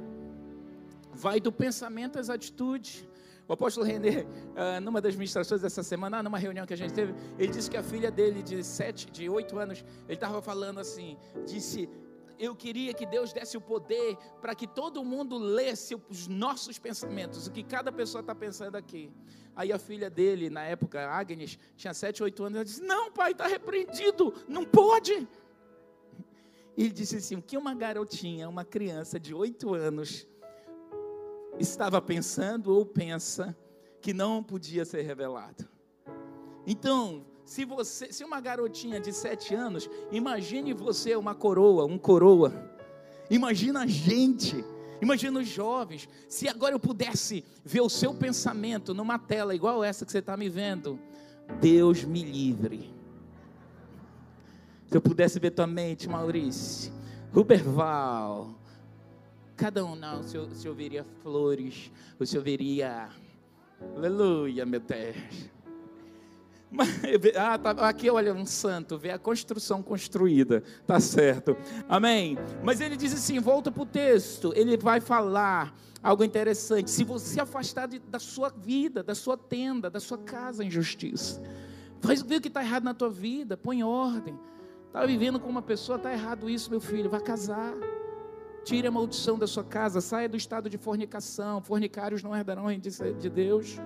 Vai 1.12 1.38
do 1.38 1.52
pensamento 1.52 2.18
às 2.18 2.30
atitudes. 2.30 3.06
O 3.46 3.52
apóstolo 3.52 3.84
René, 3.84 4.22
uh, 4.22 4.80
numa 4.80 5.02
das 5.02 5.14
ministrações 5.14 5.60
dessa 5.60 5.82
semana, 5.82 6.22
numa 6.22 6.38
reunião 6.38 6.64
que 6.64 6.72
a 6.72 6.76
gente 6.78 6.94
teve, 6.94 7.14
ele 7.38 7.52
disse 7.52 7.70
que 7.70 7.76
a 7.76 7.82
filha 7.82 8.10
dele 8.10 8.42
de 8.42 8.64
sete, 8.64 9.10
de 9.10 9.28
oito 9.28 9.58
anos, 9.58 9.84
ele 10.06 10.14
estava 10.14 10.40
falando 10.40 10.80
assim, 10.80 11.18
disse, 11.46 11.90
eu 12.38 12.54
queria 12.54 12.94
que 12.94 13.04
Deus 13.04 13.32
desse 13.32 13.56
o 13.56 13.60
poder 13.60 14.16
para 14.40 14.54
que 14.54 14.66
todo 14.66 15.04
mundo 15.04 15.36
lesse 15.36 15.94
os 16.08 16.26
nossos 16.28 16.78
pensamentos, 16.78 17.46
o 17.46 17.52
que 17.52 17.62
cada 17.62 17.90
pessoa 17.90 18.20
está 18.20 18.34
pensando 18.34 18.76
aqui. 18.76 19.10
Aí 19.56 19.72
a 19.72 19.78
filha 19.78 20.08
dele, 20.08 20.48
na 20.48 20.62
época, 20.62 21.08
Agnes, 21.08 21.58
tinha 21.76 21.92
7, 21.92 22.22
8 22.22 22.44
anos, 22.44 22.56
ela 22.56 22.64
disse: 22.64 22.82
Não, 22.82 23.10
pai, 23.10 23.32
está 23.32 23.46
repreendido, 23.46 24.32
não 24.46 24.64
pode. 24.64 25.26
Ele 26.76 26.90
disse 26.90 27.16
assim: 27.16 27.36
O 27.36 27.42
que 27.42 27.56
uma 27.56 27.74
garotinha, 27.74 28.48
uma 28.48 28.64
criança 28.64 29.18
de 29.18 29.34
8 29.34 29.74
anos, 29.74 30.28
estava 31.58 32.00
pensando 32.00 32.72
ou 32.72 32.86
pensa 32.86 33.56
que 34.00 34.14
não 34.14 34.42
podia 34.44 34.84
ser 34.84 35.02
revelado. 35.02 35.68
Então, 36.64 37.26
se 37.48 37.64
você, 37.64 38.12
se 38.12 38.22
uma 38.22 38.42
garotinha 38.42 39.00
de 39.00 39.10
sete 39.10 39.54
anos, 39.54 39.88
imagine 40.12 40.74
você 40.74 41.16
uma 41.16 41.34
coroa, 41.34 41.86
um 41.86 41.96
coroa. 41.96 42.52
Imagina 43.30 43.84
a 43.84 43.86
gente, 43.86 44.62
imagina 45.00 45.40
os 45.40 45.48
jovens. 45.48 46.06
Se 46.28 46.46
agora 46.46 46.74
eu 46.74 46.78
pudesse 46.78 47.42
ver 47.64 47.80
o 47.80 47.88
seu 47.88 48.12
pensamento 48.12 48.92
numa 48.92 49.18
tela 49.18 49.54
igual 49.54 49.82
essa 49.82 50.04
que 50.04 50.12
você 50.12 50.18
está 50.18 50.36
me 50.36 50.50
vendo, 50.50 51.00
Deus 51.58 52.04
me 52.04 52.22
livre. 52.22 52.94
Se 54.86 54.98
eu 54.98 55.00
pudesse 55.00 55.40
ver 55.40 55.52
tua 55.52 55.66
mente, 55.66 56.06
Maurício, 56.06 56.92
Ruberval, 57.32 58.54
cada 59.56 59.82
um 59.86 59.96
não, 59.96 60.22
se 60.22 60.36
eu, 60.36 60.54
se 60.54 60.68
eu 60.68 60.74
veria 60.74 61.02
flores, 61.22 61.90
ou 62.20 62.26
se 62.26 62.36
eu 62.36 62.42
veria, 62.42 63.08
aleluia, 63.96 64.66
meu 64.66 64.80
Deus 64.80 65.48
ah, 67.36 67.58
tá, 67.58 67.70
aqui 67.88 68.10
olha 68.10 68.34
um 68.34 68.44
santo, 68.44 68.98
vê 68.98 69.10
a 69.10 69.18
construção 69.18 69.82
construída, 69.82 70.62
tá 70.86 71.00
certo, 71.00 71.56
amém. 71.88 72.36
Mas 72.62 72.80
ele 72.80 72.96
diz 72.96 73.12
assim: 73.14 73.40
volta 73.40 73.70
para 73.70 73.82
o 73.82 73.86
texto, 73.86 74.52
ele 74.54 74.76
vai 74.76 75.00
falar 75.00 75.74
algo 76.02 76.22
interessante. 76.22 76.90
Se 76.90 77.04
você 77.04 77.40
afastar 77.40 77.88
de, 77.88 77.98
da 77.98 78.18
sua 78.18 78.50
vida, 78.50 79.02
da 79.02 79.14
sua 79.14 79.36
tenda, 79.36 79.88
da 79.88 80.00
sua 80.00 80.18
casa 80.18 80.62
em 80.64 80.70
justiça, 80.70 81.42
faz 82.00 82.22
ver 82.22 82.36
o 82.36 82.40
que 82.40 82.48
está 82.48 82.62
errado 82.62 82.84
na 82.84 82.94
tua 82.94 83.10
vida, 83.10 83.56
põe 83.56 83.82
ordem. 83.82 84.38
Está 84.86 85.04
vivendo 85.04 85.38
com 85.38 85.48
uma 85.48 85.62
pessoa, 85.62 85.96
está 85.96 86.12
errado 86.12 86.48
isso, 86.48 86.70
meu 86.70 86.80
filho, 86.80 87.10
vai 87.10 87.20
casar. 87.20 87.74
Tire 88.64 88.86
a 88.86 88.90
maldição 88.90 89.38
da 89.38 89.46
sua 89.46 89.64
casa, 89.64 90.00
saia 90.00 90.28
do 90.28 90.36
estado 90.36 90.68
de 90.68 90.76
fornicação. 90.76 91.62
Fornicários 91.62 92.22
não 92.22 92.34
herdarão 92.34 92.68
a 92.68 92.74
de 92.74 93.30
Deus. 93.30 93.78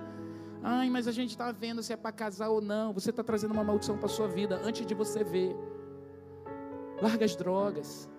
Ai, 0.63 0.89
mas 0.89 1.09
a 1.09 1.11
gente 1.11 1.31
está 1.31 1.51
vendo 1.51 1.83
se 1.83 1.91
é 1.91 1.97
para 1.97 2.13
casar 2.13 2.47
ou 2.49 2.61
não. 2.61 2.93
Você 2.93 3.09
está 3.09 3.21
trazendo 3.21 3.51
uma 3.51 3.63
maldição 3.63 3.97
para 3.97 4.07
sua 4.07 4.29
vida 4.29 4.61
antes 4.63 4.85
de 4.85 4.93
você 4.93 5.21
ver. 5.21 5.53
Larga 7.01 7.25
as 7.25 7.35
drogas. 7.35 8.09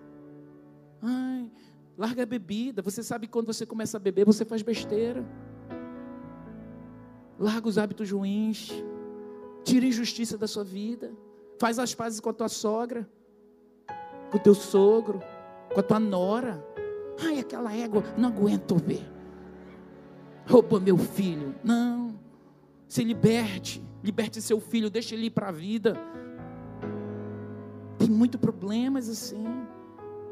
Ai, 1.00 1.50
larga 1.96 2.24
a 2.24 2.26
bebida. 2.26 2.82
Você 2.82 3.02
sabe 3.02 3.26
que 3.26 3.32
quando 3.32 3.46
você 3.46 3.64
começa 3.64 3.96
a 3.96 4.00
beber, 4.00 4.26
você 4.26 4.44
faz 4.44 4.60
besteira. 4.60 5.24
Larga 7.38 7.66
os 7.66 7.78
hábitos 7.78 8.10
ruins. 8.10 8.70
Tira 9.64 9.86
a 9.86 9.88
injustiça 9.88 10.36
da 10.36 10.46
sua 10.46 10.64
vida. 10.64 11.12
Faz 11.58 11.78
as 11.78 11.94
pazes 11.94 12.20
com 12.20 12.28
a 12.28 12.32
tua 12.34 12.48
sogra, 12.48 13.08
com 14.30 14.36
o 14.36 14.40
teu 14.40 14.54
sogro, 14.54 15.20
com 15.72 15.80
a 15.80 15.82
tua 15.82 15.98
nora. 15.98 16.62
Ai, 17.24 17.38
aquela 17.38 17.74
égua, 17.74 18.02
não 18.18 18.28
aguento 18.28 18.76
ver. 18.76 19.02
Roubou 20.46 20.78
meu 20.78 20.98
filho. 20.98 21.54
Não. 21.64 22.03
Se 22.88 23.02
liberte. 23.02 23.82
Liberte 24.02 24.40
seu 24.42 24.60
filho, 24.60 24.90
deixe 24.90 25.14
ele 25.14 25.26
ir 25.26 25.30
para 25.30 25.48
a 25.48 25.52
vida. 25.52 25.96
Tem 27.98 28.08
muitos 28.08 28.40
problemas 28.40 29.08
assim. 29.08 29.46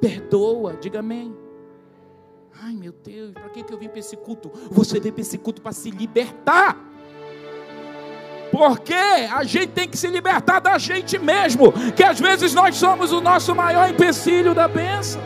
Perdoa, 0.01 0.77
diga 0.81 0.99
amém. 0.99 1.35
Ai 2.61 2.75
meu 2.75 2.93
Deus, 2.93 3.33
para 3.33 3.49
que, 3.49 3.62
que 3.62 3.73
eu 3.73 3.79
vim 3.79 3.88
para 3.88 3.99
esse 3.99 4.17
culto? 4.17 4.51
Você 4.71 5.01
veio 5.01 5.15
para 5.15 5.23
esse 5.23 5.38
culto 5.38 5.62
para 5.62 5.73
se 5.73 5.91
libertar. 5.91 6.79
Porque 8.51 8.93
a 8.93 9.43
gente 9.45 9.69
tem 9.69 9.88
que 9.88 9.97
se 9.97 10.09
libertar 10.09 10.61
da 10.61 10.77
gente 10.77 11.19
mesmo, 11.19 11.73
que 11.97 12.05
às 12.05 12.21
vezes 12.21 12.53
nós 12.53 12.77
somos 12.77 13.11
o 13.11 13.21
nosso 13.21 13.55
maior 13.55 13.88
empecilho 13.88 14.55
da 14.55 14.69
bênção. 14.69 15.23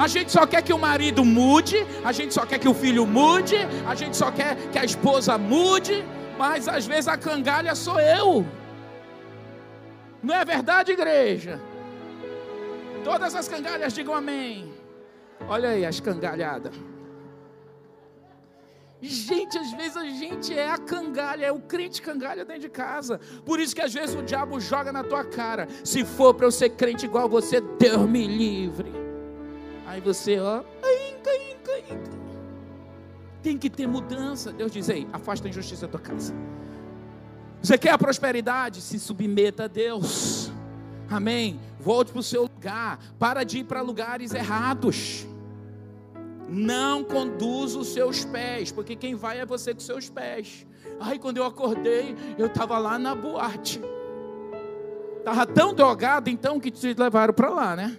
A 0.00 0.06
gente 0.08 0.32
só 0.32 0.46
quer 0.46 0.62
que 0.62 0.72
o 0.72 0.78
marido 0.78 1.22
mude, 1.22 1.76
a 2.02 2.10
gente 2.10 2.32
só 2.32 2.46
quer 2.46 2.58
que 2.58 2.66
o 2.66 2.72
filho 2.72 3.06
mude, 3.06 3.56
a 3.86 3.94
gente 3.94 4.16
só 4.16 4.30
quer 4.30 4.56
que 4.72 4.78
a 4.78 4.84
esposa 4.90 5.36
mude, 5.36 6.02
mas 6.38 6.66
às 6.66 6.86
vezes 6.86 7.06
a 7.06 7.18
cangalha 7.18 7.74
sou 7.74 8.00
eu. 8.00 8.46
Não 10.22 10.34
é 10.34 10.42
verdade, 10.42 10.92
igreja? 10.92 11.60
Todas 13.04 13.34
as 13.34 13.46
cangalhas 13.46 13.92
digam 13.92 14.14
amém. 14.14 14.72
Olha 15.46 15.68
aí 15.68 15.84
as 15.84 16.00
cangalhadas. 16.00 16.74
Gente, 19.02 19.58
às 19.58 19.70
vezes 19.72 19.98
a 19.98 20.04
gente 20.04 20.58
é 20.58 20.70
a 20.70 20.78
cangalha, 20.78 21.44
é 21.44 21.52
o 21.52 21.60
crente 21.60 22.00
cangalha 22.00 22.42
dentro 22.42 22.62
de 22.62 22.70
casa. 22.70 23.20
Por 23.44 23.60
isso 23.60 23.74
que 23.74 23.82
às 23.82 23.92
vezes 23.92 24.14
o 24.14 24.22
diabo 24.22 24.58
joga 24.60 24.90
na 24.90 25.04
tua 25.04 25.26
cara. 25.26 25.68
Se 25.84 26.06
for 26.06 26.32
para 26.32 26.46
eu 26.46 26.50
ser 26.50 26.70
crente 26.70 27.04
igual 27.04 27.28
você, 27.28 27.60
Deus 27.60 28.08
me 28.08 28.26
livre. 28.26 29.09
Aí 29.90 30.00
você, 30.00 30.38
ó, 30.38 30.62
tem 33.42 33.58
que 33.58 33.68
ter 33.68 33.88
mudança. 33.88 34.52
Deus 34.52 34.70
diz: 34.70 34.88
Ei, 34.88 35.04
afasta 35.12 35.48
a 35.48 35.50
injustiça 35.50 35.88
da 35.88 35.90
tua 35.90 36.00
casa. 36.00 36.32
Você 37.60 37.76
quer 37.76 37.90
a 37.90 37.98
prosperidade? 37.98 38.80
Se 38.82 39.00
submeta 39.00 39.64
a 39.64 39.66
Deus. 39.66 40.52
Amém. 41.10 41.58
Volte 41.80 42.12
para 42.12 42.20
o 42.20 42.22
seu 42.22 42.42
lugar. 42.42 43.00
Para 43.18 43.42
de 43.42 43.58
ir 43.58 43.64
para 43.64 43.80
lugares 43.80 44.32
errados. 44.32 45.26
Não 46.48 47.02
conduza 47.02 47.80
os 47.80 47.88
seus 47.88 48.24
pés, 48.24 48.70
porque 48.70 48.94
quem 48.94 49.16
vai 49.16 49.40
é 49.40 49.44
você 49.44 49.74
com 49.74 49.80
seus 49.80 50.08
pés. 50.08 50.64
Ai, 51.00 51.18
quando 51.18 51.38
eu 51.38 51.44
acordei, 51.44 52.14
eu 52.38 52.46
estava 52.46 52.78
lá 52.78 52.96
na 52.96 53.12
boate. 53.12 53.80
Estava 55.18 55.44
tão 55.46 55.74
drogado 55.74 56.30
então 56.30 56.60
que 56.60 56.70
te 56.70 56.94
levaram 56.94 57.34
para 57.34 57.50
lá, 57.50 57.74
né? 57.74 57.98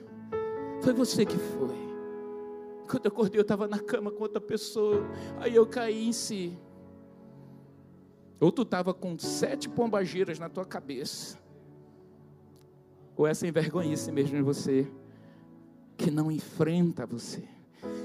Foi 0.81 0.93
você 0.93 1.25
que 1.25 1.37
foi. 1.37 1.80
Quando 2.91 3.05
eu 3.05 3.11
acordei, 3.11 3.39
eu 3.39 3.43
estava 3.43 3.69
na 3.69 3.79
cama 3.79 4.11
com 4.11 4.21
outra 4.21 4.41
pessoa. 4.41 5.07
Aí 5.39 5.55
eu 5.55 5.65
caí 5.65 6.09
em 6.09 6.11
si. 6.11 6.59
Ou 8.37 8.51
tu 8.51 8.63
estava 8.63 8.93
com 8.93 9.17
sete 9.17 9.69
pombagiras 9.69 10.37
na 10.37 10.49
tua 10.49 10.65
cabeça. 10.65 11.39
Ou 13.15 13.25
essa 13.25 13.47
envergonhice 13.47 14.11
mesmo 14.11 14.37
em 14.37 14.41
você. 14.41 14.85
Que 15.95 16.11
não 16.11 16.29
enfrenta 16.29 17.05
você. 17.05 17.47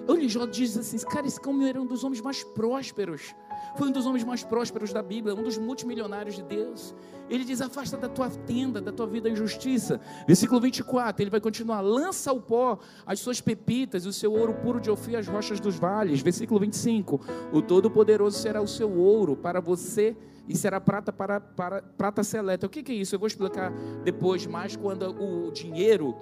Olha, 0.07 0.29
Jó 0.29 0.46
diz 0.46 0.77
assim: 0.77 0.99
cara, 0.99 1.27
esse 1.27 1.40
homem 1.44 1.68
era 1.68 1.83
um 1.83 1.87
dos 1.87 2.05
homens 2.05 2.20
mais 2.20 2.44
prósperos. 2.44 3.35
Foi 3.76 3.88
um 3.88 3.92
dos 3.92 4.07
homens 4.07 4.24
mais 4.24 4.44
prósperos 4.44 4.92
da 4.92 5.02
Bíblia, 5.02 5.35
um 5.35 5.42
dos 5.42 5.59
multimilionários 5.59 6.37
de 6.37 6.42
Deus. 6.42 6.94
Ele 7.29 7.44
diz: 7.44 7.61
afasta 7.61 7.96
da 7.96 8.09
tua 8.09 8.31
tenda, 8.31 8.81
da 8.81 8.92
tua 8.92 9.07
vida 9.07 9.29
a 9.29 9.33
injustiça. 9.33 10.00
Versículo 10.26 10.61
24, 10.61 11.22
ele 11.22 11.31
vai 11.31 11.40
continuar: 11.40 11.81
lança 11.81 12.31
ao 12.31 12.40
pó 12.40 12.79
as 13.05 13.20
suas 13.20 13.40
pepitas, 13.40 14.07
o 14.07 14.12
seu 14.12 14.33
ouro 14.33 14.55
puro 14.55 14.81
de 14.81 14.90
Ofir, 14.90 15.16
as 15.16 15.26
rochas 15.26 15.59
dos 15.61 15.76
vales. 15.76 16.20
Versículo 16.20 16.61
25: 16.61 17.20
o 17.52 17.61
Todo-Poderoso 17.61 18.38
será 18.38 18.61
o 18.62 18.68
seu 18.68 18.90
ouro 18.90 19.37
para 19.37 19.61
você 19.61 20.16
e 20.48 20.57
será 20.57 20.81
prata 20.81 21.12
para, 21.12 21.40
para 21.40 21.83
prata 21.83 22.22
seleta. 22.22 22.66
O 22.66 22.70
que, 22.70 22.83
que 22.83 22.92
é 22.92 22.94
isso? 22.94 23.14
Eu 23.14 23.18
vou 23.18 23.26
explicar 23.26 23.72
depois 24.05 24.46
mais 24.46 24.76
quando 24.76 25.11
o 25.11 25.50
dinheiro 25.50 26.14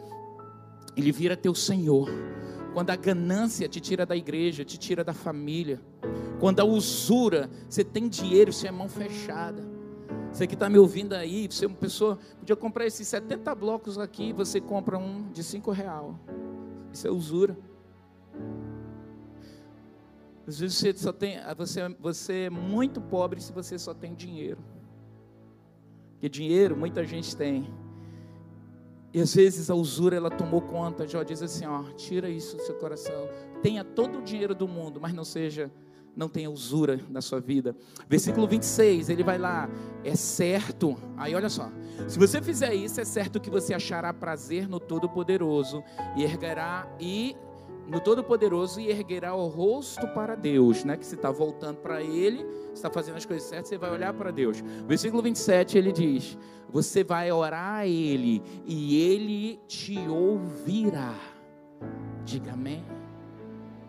ele 0.97 1.13
vira 1.13 1.37
teu 1.37 1.55
senhor. 1.55 2.09
Quando 2.73 2.91
a 2.91 2.97
ganância 2.97 3.69
te 3.69 3.81
tira 3.81 4.05
da 4.05 4.17
igreja, 4.17 4.65
te 4.65 4.79
tira 4.79 5.05
da 5.05 5.13
família. 5.13 5.81
Quando 6.41 6.61
a 6.61 6.65
usura, 6.65 7.51
você 7.69 7.85
tem 7.85 8.09
dinheiro, 8.09 8.53
você 8.53 8.69
é 8.69 8.71
mão 8.71 8.89
fechada. 8.89 9.63
Você 10.33 10.47
que 10.47 10.55
está 10.55 10.69
me 10.69 10.79
ouvindo 10.79 11.13
aí, 11.13 11.47
você 11.47 11.65
é 11.65 11.69
uma 11.69 11.77
pessoa, 11.77 12.19
podia 12.39 12.57
comprar 12.57 12.87
esses 12.87 13.07
70 13.07 13.55
blocos 13.55 13.99
aqui, 13.99 14.33
você 14.33 14.61
compra 14.61 14.99
um 14.99 15.31
de 15.31 15.45
5 15.45 15.71
real. 15.71 16.19
Isso 16.93 17.07
é 17.07 17.11
usura. 17.11 17.57
Às 20.47 20.59
vezes 20.59 20.77
você 20.77 20.93
só 20.95 21.13
tem, 21.13 21.39
você, 21.57 21.89
você 22.01 22.33
é 22.43 22.51
muito 22.51 23.01
pobre 23.01 23.41
se 23.41 23.53
você 23.53 23.79
só 23.79 23.95
tem 23.95 24.15
dinheiro. 24.15 24.59
Porque 26.13 26.29
dinheiro 26.29 26.77
muita 26.77 27.05
gente 27.05 27.37
tem. 27.37 27.73
E 29.13 29.21
às 29.21 29.35
vezes 29.35 29.71
a 29.71 29.75
usura 29.75 30.17
ela 30.17 30.31
tomou 30.31 30.61
conta. 30.61 31.07
Jó 31.07 31.23
diz 31.23 31.43
assim: 31.43 31.65
ó, 31.65 31.85
tira 31.93 32.29
isso 32.29 32.57
do 32.57 32.63
seu 32.63 32.75
coração. 32.75 33.29
Tenha 33.63 33.85
todo 33.85 34.19
o 34.19 34.23
dinheiro 34.23 34.55
do 34.55 34.67
mundo, 34.67 35.01
mas 35.01 35.15
não 35.15 35.25
seja 35.25 35.71
não 36.17 36.29
tenha 36.29 36.51
usura 36.51 37.01
na 37.11 37.21
sua 37.21 37.41
vida. 37.41 37.77
Versículo 38.09 38.47
26, 38.47 39.09
ele 39.09 39.23
vai 39.23 39.39
lá, 39.39 39.69
é 40.03 40.15
certo. 40.15 40.97
Aí 41.17 41.35
olha 41.35 41.49
só, 41.49 41.71
se 42.09 42.19
você 42.19 42.41
fizer 42.41 42.75
isso, 42.75 43.01
é 43.01 43.05
certo 43.05 43.41
que 43.41 43.51
você 43.51 43.75
achará 43.75 44.13
prazer 44.13 44.69
no 44.69 44.79
Todo-Poderoso 44.79 45.83
e 46.17 46.23
erguerá 46.23 46.89
e 47.01 47.37
no 47.87 48.01
Todo-Poderoso 48.01 48.81
e 48.81 48.89
erguerá 48.89 49.35
o 49.35 49.47
rosto 49.47 50.07
para 50.09 50.35
Deus, 50.35 50.85
né? 50.85 50.97
Que 50.97 51.05
você 51.05 51.15
está 51.15 51.31
voltando 51.31 51.79
para 51.79 52.03
Ele, 52.03 52.45
está 52.73 52.91
fazendo 52.91 53.17
as 53.17 53.27
coisas 53.27 53.47
certas, 53.49 53.69
você 53.69 53.79
vai 53.79 53.91
olhar 53.91 54.13
para 54.15 54.31
Deus. 54.31 54.63
Versículo 54.87 55.23
27 55.23 55.77
ele 55.77 55.93
diz: 55.93 56.39
Você 56.71 57.05
vai 57.05 57.31
orar 57.31 57.81
a 57.81 57.87
Ele 57.87 58.43
e 58.65 59.01
Ele 59.03 59.61
te 59.67 59.99
ouvirá. 60.09 61.15
Diga 62.25 62.53
amém. 62.53 62.85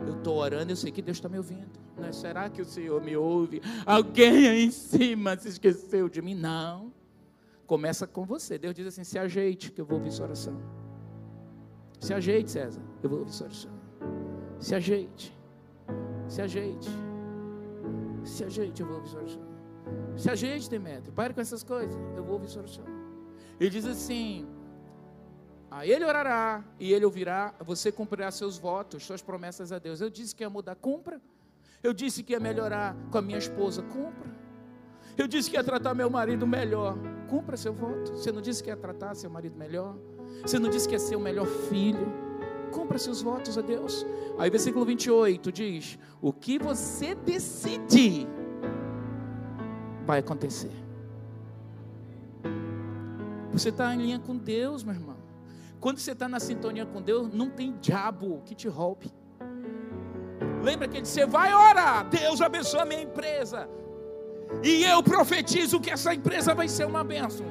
Eu 0.05 0.17
estou 0.17 0.37
orando, 0.37 0.71
eu 0.71 0.75
sei 0.75 0.91
que 0.91 1.01
Deus 1.01 1.17
está 1.17 1.29
me 1.29 1.37
ouvindo. 1.37 1.84
Não, 1.97 2.11
será 2.11 2.49
que 2.49 2.61
o 2.61 2.65
Senhor 2.65 3.01
me 3.01 3.15
ouve? 3.15 3.61
Alguém 3.85 4.47
aí 4.47 4.65
em 4.65 4.71
cima 4.71 5.37
se 5.37 5.49
esqueceu 5.49 6.09
de 6.09 6.21
mim? 6.21 6.35
Não. 6.35 6.93
Começa 7.65 8.05
com 8.05 8.25
você. 8.25 8.57
Deus 8.57 8.75
diz 8.75 8.87
assim: 8.87 9.03
se 9.03 9.17
ajeite, 9.17 9.71
que 9.71 9.81
eu 9.81 9.85
vou 9.85 9.97
ouvir 9.97 10.11
sua 10.11 10.25
oração. 10.25 10.61
Se 11.99 12.13
ajeite, 12.13 12.51
César, 12.51 12.81
eu 13.01 13.09
vou 13.09 13.19
ouvir 13.19 13.31
sua 13.31 13.47
oração. 13.47 13.71
Se 14.59 14.75
ajeite. 14.75 15.35
Se 16.27 16.41
ajeite. 16.41 16.89
Se 18.23 18.43
ajeite, 18.43 18.81
eu 18.81 18.87
vou 18.87 18.97
ouvir 18.97 19.09
sua 19.09 19.21
oração. 19.21 19.41
Se 20.17 20.29
ajeite, 20.29 20.69
Demetrio. 20.69 21.13
Pare 21.13 21.33
com 21.33 21.41
essas 21.41 21.63
coisas. 21.63 21.95
Eu 22.15 22.23
vou 22.23 22.33
ouvir 22.33 22.49
sua 22.49 22.61
oração. 22.61 22.85
Ele 23.59 23.69
diz 23.69 23.85
assim: 23.85 24.47
a 25.75 25.85
ele 25.85 26.05
orará 26.05 26.63
e 26.79 26.93
ele 26.93 27.03
ouvirá, 27.03 27.53
você 27.59 27.91
cumprirá 27.91 28.31
seus 28.31 28.57
votos, 28.57 29.03
suas 29.03 29.21
promessas 29.21 29.71
a 29.71 29.79
Deus. 29.79 29.99
Eu 29.99 30.09
disse 30.09 30.35
que 30.35 30.43
ia 30.43 30.49
mudar, 30.49 30.75
cumpra. 30.75 31.21
Eu 31.85 31.93
disse 31.93 32.23
que 32.23 32.33
ia 32.33 32.39
melhorar 32.39 32.95
com 33.11 33.17
a 33.19 33.21
minha 33.21 33.37
esposa, 33.37 33.83
cumpra. 33.83 34.33
Eu 35.15 35.27
disse 35.27 35.51
que 35.51 35.55
ia 35.55 35.63
tratar 35.63 35.93
meu 35.93 36.09
marido 36.09 36.47
melhor, 36.47 36.97
cumpra 37.29 37.55
seu 37.55 37.73
voto. 37.73 38.13
Você 38.13 38.31
não 38.31 38.41
disse 38.41 38.63
que 38.63 38.69
ia 38.71 38.75
tratar 38.75 39.13
seu 39.13 39.29
marido 39.29 39.55
melhor? 39.55 39.95
Você 40.41 40.57
não 40.57 40.67
disse 40.67 40.87
que 40.87 40.95
ia 40.95 40.99
ser 40.99 41.15
o 41.15 41.19
melhor 41.19 41.45
filho? 41.45 42.11
Cumpra 42.71 42.97
seus 42.97 43.21
votos 43.21 43.55
a 43.55 43.61
Deus. 43.61 44.03
Aí, 44.39 44.49
versículo 44.49 44.83
28 44.83 45.51
diz: 45.51 45.99
O 46.19 46.33
que 46.33 46.57
você 46.57 47.13
decidir 47.13 48.27
vai 50.07 50.19
acontecer. 50.19 50.71
Você 53.51 53.69
está 53.69 53.93
em 53.93 53.99
linha 53.99 54.19
com 54.19 54.35
Deus, 54.35 54.83
meu 54.83 54.95
irmão. 54.95 55.17
Quando 55.79 55.99
você 55.99 56.13
está 56.13 56.27
na 56.27 56.39
sintonia 56.39 56.85
com 56.85 56.99
Deus, 56.99 57.31
não 57.31 57.49
tem 57.49 57.77
diabo 57.79 58.41
que 58.43 58.55
te 58.55 58.67
roube. 58.67 59.13
Lembra 60.65 60.87
que 60.87 60.97
ele 60.97 61.03
disse: 61.03 61.23
vai 61.27 61.53
orar, 61.53 62.09
Deus 62.09 62.41
abençoa 62.41 62.81
a 62.81 62.85
minha 62.85 63.03
empresa. 63.03 63.69
E 64.63 64.83
eu 64.83 65.03
profetizo 65.03 65.79
que 65.79 65.91
essa 65.91 66.13
empresa 66.13 66.55
vai 66.55 66.67
ser 66.67 66.85
uma 66.85 67.03
bênção. 67.03 67.45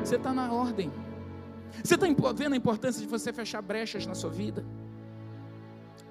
Você 0.00 0.16
está 0.16 0.32
na 0.32 0.52
ordem. 0.52 0.90
Você 1.82 1.94
está 1.94 2.06
vendo 2.34 2.54
a 2.54 2.56
importância 2.56 3.00
de 3.00 3.06
você 3.06 3.32
fechar 3.32 3.62
brechas 3.62 4.04
na 4.04 4.16
sua 4.16 4.30
vida? 4.30 4.64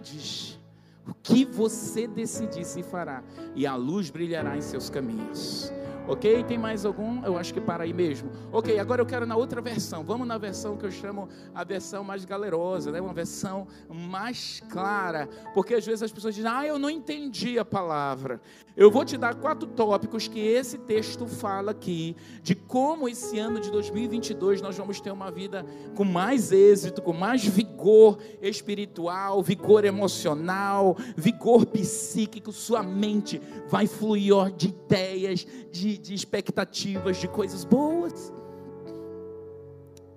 Diz: 0.02 0.58
O 1.06 1.14
que 1.14 1.44
você 1.44 2.08
decidir 2.08 2.64
se 2.64 2.84
fará, 2.84 3.22
e 3.54 3.68
a 3.68 3.76
luz 3.76 4.10
brilhará 4.10 4.56
em 4.56 4.62
seus 4.62 4.90
caminhos. 4.90 5.74
Ok? 6.08 6.44
Tem 6.46 6.58
mais 6.58 6.86
algum? 6.86 7.24
Eu 7.26 7.38
acho 7.38 7.54
que 7.54 7.60
para 7.60 7.84
aí 7.84 7.92
mesmo. 7.92 8.32
Ok, 8.52 8.80
agora 8.80 9.02
eu 9.02 9.06
quero 9.06 9.26
na 9.26 9.36
outra 9.36 9.62
versão. 9.62 10.04
Vamos 10.04 10.26
na 10.26 10.38
versão 10.38 10.78
que 10.78 10.86
eu 10.86 10.92
chamo 10.92 11.28
a 11.54 11.64
versão 11.66 12.04
mais 12.04 12.24
galerosa, 12.24 12.92
né? 12.92 13.02
uma 13.02 13.14
versão 13.14 13.68
mais 13.90 14.64
clara. 14.70 15.28
Porque 15.54 15.74
às 15.74 15.86
vezes 15.86 16.04
as 16.04 16.12
pessoas 16.12 16.34
dizem, 16.34 16.50
ah, 16.50 16.66
eu 16.66 16.80
não 16.80 16.90
entendi 16.90 17.60
a 17.60 17.66
palavra. 17.66 18.40
Eu 18.78 18.92
vou 18.92 19.04
te 19.04 19.18
dar 19.18 19.34
quatro 19.34 19.68
tópicos 19.68 20.28
que 20.28 20.40
esse 20.40 20.78
texto 20.78 21.26
fala 21.26 21.72
aqui, 21.72 22.16
de 22.44 22.54
como 22.54 23.10
esse 23.10 23.40
ano 23.40 23.60
de 23.60 23.72
2022 23.72 24.62
nós 24.62 24.78
vamos 24.78 25.02
ter 25.02 25.10
uma 25.10 25.32
vida 25.32 25.66
com 25.96 26.04
mais 26.04 26.52
êxito, 26.52 27.02
com 27.02 27.12
mais 27.12 27.44
vigor 27.44 28.20
espiritual, 28.40 29.42
vigor 29.42 29.84
emocional, 29.84 30.96
vigor 31.16 31.66
psíquico. 31.66 32.52
Sua 32.52 32.84
mente 32.84 33.42
vai 33.68 33.88
fluir 33.88 34.56
de 34.56 34.68
ideias, 34.68 35.46
de 35.72 35.98
de, 35.98 36.14
expectativas 36.14 37.18
de 37.18 37.28
coisas 37.28 37.66
boas. 37.66 38.34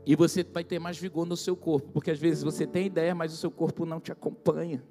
E 0.04 0.16
você 0.16 0.42
vai 0.44 0.64
ter 0.64 0.78
mais 0.78 0.98
vigor 0.98 1.26
no 1.26 1.36
seu 1.36 1.56
corpo, 1.56 1.90
porque 1.92 2.10
às 2.10 2.18
vezes 2.18 2.42
você 2.42 2.66
tem 2.66 2.86
ideia, 2.86 3.14
mas 3.14 3.32
o 3.32 3.36
seu 3.36 3.50
corpo 3.50 3.86
não 3.86 4.00
te 4.00 4.10
acompanha. 4.10 4.82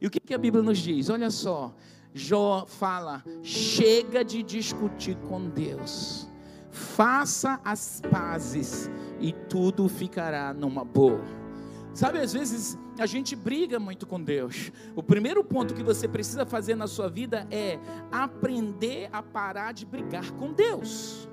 E 0.00 0.06
o 0.06 0.10
que, 0.10 0.20
que 0.20 0.34
a 0.34 0.38
Bíblia 0.38 0.62
nos 0.62 0.78
diz? 0.78 1.08
Olha 1.08 1.30
só, 1.30 1.74
Jó 2.14 2.64
fala: 2.64 3.24
chega 3.42 4.24
de 4.24 4.40
discutir 4.40 5.16
com 5.28 5.48
Deus, 5.50 6.30
faça 6.70 7.60
as 7.64 8.00
pazes 8.08 8.88
e 9.20 9.32
tudo 9.32 9.88
ficará 9.88 10.54
numa 10.54 10.84
boa. 10.84 11.24
Sabe, 11.92 12.20
às 12.20 12.32
vezes 12.32 12.78
a 12.98 13.06
gente 13.06 13.34
briga 13.34 13.80
muito 13.80 14.06
com 14.06 14.22
Deus. 14.22 14.70
O 14.94 15.02
primeiro 15.02 15.42
ponto 15.42 15.74
que 15.74 15.82
você 15.82 16.06
precisa 16.06 16.46
fazer 16.46 16.76
na 16.76 16.86
sua 16.86 17.08
vida 17.08 17.48
é 17.50 17.78
aprender 18.12 19.08
a 19.12 19.20
parar 19.20 19.72
de 19.72 19.84
brigar 19.84 20.30
com 20.32 20.52
Deus. 20.52 21.28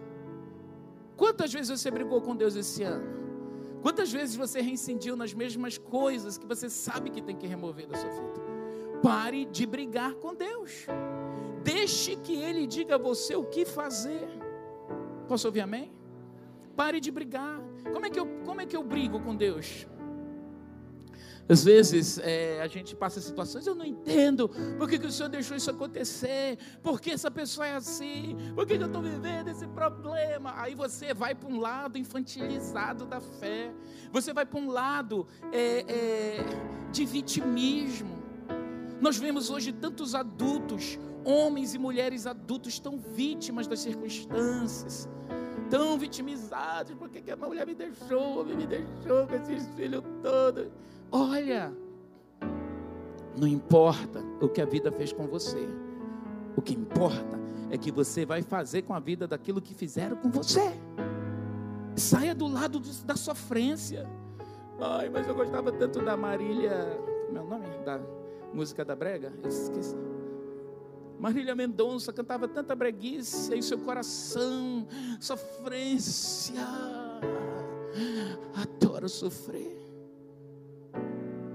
Quantas 1.16 1.54
vezes 1.54 1.80
você 1.80 1.92
brigou 1.92 2.22
com 2.22 2.36
Deus 2.36 2.56
esse 2.56 2.82
ano? 2.82 3.06
Quantas 3.84 4.12
vezes 4.12 4.36
você 4.36 4.62
reincidiu 4.62 5.16
nas 5.16 5.34
mesmas 5.34 5.78
coisas 5.78 6.38
que 6.38 6.46
você 6.46 6.70
sabe 6.70 7.12
que 7.12 7.22
tem 7.22 7.36
que 7.36 7.46
remover 7.46 7.88
da 7.88 7.98
sua 7.98 8.10
vida? 8.10 8.51
Pare 9.02 9.46
de 9.46 9.66
brigar 9.66 10.14
com 10.16 10.36
Deus. 10.36 10.86
Deixe 11.64 12.16
que 12.16 12.36
Ele 12.36 12.68
diga 12.68 12.96
a 12.96 12.98
você 12.98 13.36
o 13.36 13.44
que 13.44 13.66
fazer. 13.66 14.28
Posso 15.28 15.48
ouvir 15.48 15.62
amém? 15.62 15.92
Pare 16.76 17.00
de 17.00 17.12
brigar. 17.12 17.60
Como 17.92 18.06
é 18.06 18.10
que 18.10 18.20
eu, 18.20 18.28
como 18.46 18.62
é 18.62 18.66
que 18.66 18.76
eu 18.76 18.84
brigo 18.84 19.20
com 19.20 19.36
Deus? 19.36 19.88
Às 21.50 21.66
vezes 21.66 22.18
é, 22.20 22.62
a 22.62 22.68
gente 22.68 22.96
passa 22.96 23.20
situações, 23.20 23.68
eu 23.68 23.76
não 23.76 23.86
entendo 23.86 24.48
por 24.78 24.88
que, 24.88 24.98
que 24.98 25.08
o 25.08 25.12
Senhor 25.12 25.28
deixou 25.28 25.58
isso 25.58 25.70
acontecer, 25.70 26.58
por 26.82 27.02
que 27.02 27.12
essa 27.12 27.30
pessoa 27.30 27.68
é 27.68 27.76
assim, 27.76 28.38
por 28.56 28.66
que, 28.66 28.78
que 28.78 28.84
eu 28.84 28.88
estou 28.88 29.02
vivendo 29.02 29.50
esse 29.50 29.68
problema. 29.68 30.54
Aí 30.56 30.76
você 30.76 31.14
vai 31.14 31.36
para 31.36 31.50
um 31.50 31.60
lado 31.60 31.98
infantilizado 31.98 33.06
da 33.06 33.20
fé, 33.20 33.74
você 34.14 34.32
vai 34.32 34.46
para 34.46 34.60
um 34.60 34.70
lado 34.70 35.28
é, 35.52 35.84
é, 35.90 36.46
de 36.90 37.06
vitimismo. 37.06 38.21
Nós 39.02 39.18
vemos 39.18 39.50
hoje 39.50 39.74
tantos 39.74 40.16
adultos, 40.16 40.98
homens 41.26 41.74
e 41.74 41.80
mulheres 41.80 42.26
adultos, 42.26 42.80
tão 42.80 43.00
vítimas 43.00 43.68
das 43.68 43.80
circunstâncias 43.80 45.10
tão 45.72 45.98
vitimizados, 45.98 46.94
por 46.96 47.10
que 47.10 47.32
a 47.32 47.36
mulher 47.38 47.66
me 47.66 47.74
deixou, 47.74 48.46
me 48.46 48.68
deixou 48.68 49.26
com 49.26 49.36
esses 49.36 49.66
filhos 49.70 50.04
todos. 50.22 50.68
Olha, 51.10 51.74
não 53.38 53.48
importa 53.48 54.22
o 54.42 54.50
que 54.50 54.62
a 54.62 54.66
vida 54.66 54.92
fez 54.92 55.14
com 55.14 55.26
você, 55.28 55.66
o 56.58 56.62
que 56.62 56.74
importa 56.74 57.40
é 57.70 57.78
que 57.78 57.90
você 57.90 58.26
vai 58.26 58.42
fazer 58.42 58.82
com 58.82 58.94
a 58.94 59.00
vida 59.00 59.26
daquilo 59.26 59.62
que 59.62 59.74
fizeram 59.74 60.18
com 60.18 60.30
você. 60.30 60.74
Saia 61.96 62.36
do 62.36 62.48
lado 62.48 62.82
da 63.06 63.16
sofrência. 63.16 64.06
Ai, 64.78 65.10
mas 65.10 65.26
eu 65.26 65.34
gostava 65.34 65.72
tanto 65.72 66.04
da 66.04 66.18
Marília. 66.18 66.72
É 67.34 67.40
o 67.40 67.48
nome? 67.48 67.66
Da 67.86 67.98
música 68.54 68.84
da 68.84 68.96
Brega? 68.96 69.34
Eu 69.44 69.50
esqueci. 69.50 69.96
Marília 71.20 71.54
Mendonça 71.54 72.12
cantava 72.12 72.48
tanta 72.48 72.74
breguice 72.74 73.56
e 73.56 73.62
seu 73.62 73.78
coração, 73.78 74.88
sofrência. 75.20 76.56
Adoro 78.56 79.08
sofrer. 79.08 79.80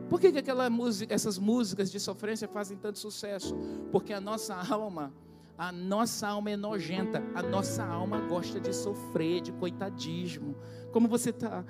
Por 0.08 0.20
que, 0.20 0.30
que 0.30 0.38
aquela 0.38 0.70
música, 0.70 1.12
essas 1.12 1.36
músicas 1.36 1.90
de 1.90 1.98
sofrência 1.98 2.46
fazem 2.46 2.76
tanto 2.76 3.00
sucesso? 3.00 3.56
Porque 3.90 4.12
a 4.12 4.20
nossa 4.20 4.54
alma, 4.54 5.12
a 5.58 5.72
nossa 5.72 6.28
alma 6.28 6.50
é 6.50 6.56
nojenta, 6.56 7.20
a 7.34 7.42
nossa 7.42 7.84
alma 7.84 8.20
gosta 8.20 8.60
de 8.60 8.72
sofrer, 8.72 9.40
de 9.40 9.52
coitadismo. 9.52 10.54
Como 10.92 11.08
você 11.08 11.30
está? 11.30 11.64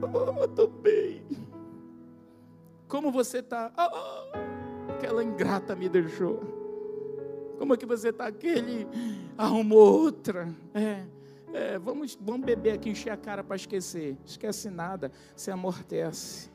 Oh, 0.00 0.44
estou 0.44 0.68
bem. 0.68 1.22
Como 2.88 3.12
você 3.12 3.38
está? 3.40 3.70
Oh, 3.76 4.51
aquela 4.96 5.22
ingrata 5.22 5.74
me 5.74 5.88
deixou. 5.88 6.40
Como 7.58 7.74
é 7.74 7.76
que 7.76 7.86
você 7.86 8.08
está? 8.08 8.26
Aquele 8.26 8.86
arrumou 9.36 10.02
outra. 10.02 10.48
É, 10.74 11.04
é, 11.52 11.78
vamos, 11.78 12.18
vamos 12.20 12.44
beber 12.44 12.72
aqui, 12.72 12.90
encher 12.90 13.10
a 13.10 13.16
cara 13.16 13.44
para 13.44 13.56
esquecer. 13.56 14.16
Esquece 14.24 14.70
nada, 14.70 15.10
se 15.36 15.50
amortece. 15.50 16.50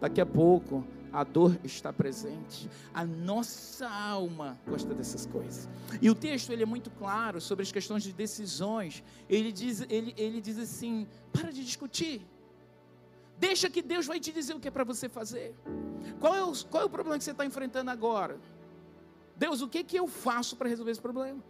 Daqui 0.00 0.20
a 0.20 0.26
pouco 0.26 0.84
a 1.12 1.24
dor 1.24 1.58
está 1.64 1.92
presente. 1.92 2.70
A 2.94 3.04
nossa 3.04 3.88
alma 3.88 4.58
gosta 4.66 4.94
dessas 4.94 5.26
coisas. 5.26 5.68
E 6.00 6.08
o 6.08 6.14
texto 6.14 6.52
ele 6.52 6.62
é 6.62 6.66
muito 6.66 6.90
claro 6.90 7.40
sobre 7.40 7.62
as 7.62 7.72
questões 7.72 8.02
de 8.02 8.12
decisões. 8.12 9.02
Ele 9.28 9.50
diz, 9.52 9.84
ele, 9.88 10.14
ele 10.16 10.40
diz 10.40 10.58
assim: 10.58 11.06
para 11.32 11.50
de 11.50 11.64
discutir. 11.64 12.22
Deixa 13.40 13.70
que 13.70 13.80
Deus 13.80 14.06
vai 14.06 14.20
te 14.20 14.30
dizer 14.30 14.54
o 14.54 14.60
que 14.60 14.68
é 14.68 14.70
para 14.70 14.84
você 14.84 15.08
fazer. 15.08 15.54
Qual 16.20 16.34
é, 16.34 16.44
o, 16.44 16.52
qual 16.66 16.82
é 16.82 16.86
o 16.86 16.90
problema 16.90 17.16
que 17.16 17.24
você 17.24 17.30
está 17.30 17.46
enfrentando 17.46 17.90
agora? 17.90 18.38
Deus, 19.34 19.62
o 19.62 19.68
que, 19.68 19.82
que 19.82 19.98
eu 19.98 20.06
faço 20.06 20.54
para 20.56 20.68
resolver 20.68 20.90
esse 20.90 21.00
problema? 21.00 21.42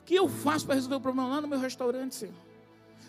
O 0.00 0.02
que 0.02 0.16
eu 0.16 0.28
faço 0.28 0.66
para 0.66 0.74
resolver 0.74 0.96
o 0.96 1.00
problema 1.00 1.28
lá 1.28 1.40
no 1.40 1.46
meu 1.46 1.60
restaurante, 1.60 2.16
Senhor? 2.16 2.34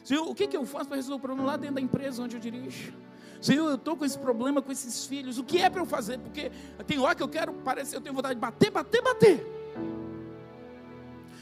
Senhor, 0.05 0.29
o 0.29 0.35
que, 0.35 0.47
que 0.47 0.55
eu 0.55 0.65
faço 0.65 0.85
para 0.85 0.97
resolver 0.97 1.17
o 1.17 1.19
problema 1.19 1.47
lá 1.47 1.57
dentro 1.57 1.75
da 1.75 1.81
empresa 1.81 2.21
onde 2.21 2.35
eu 2.35 2.39
dirijo? 2.39 2.93
Senhor, 3.41 3.67
eu 3.69 3.75
estou 3.75 3.97
com 3.97 4.05
esse 4.05 4.17
problema 4.17 4.61
com 4.61 4.71
esses 4.71 5.07
filhos. 5.07 5.39
O 5.39 5.43
que 5.43 5.59
é 5.59 5.69
para 5.69 5.81
eu 5.81 5.85
fazer? 5.87 6.19
Porque 6.19 6.51
tem 6.85 6.99
hora 6.99 7.15
que 7.15 7.23
eu 7.23 7.27
quero 7.27 7.53
parecer, 7.53 7.95
eu 7.95 8.01
tenho 8.01 8.13
vontade 8.13 8.35
de 8.35 8.41
bater, 8.41 8.69
bater, 8.69 9.01
bater. 9.01 9.57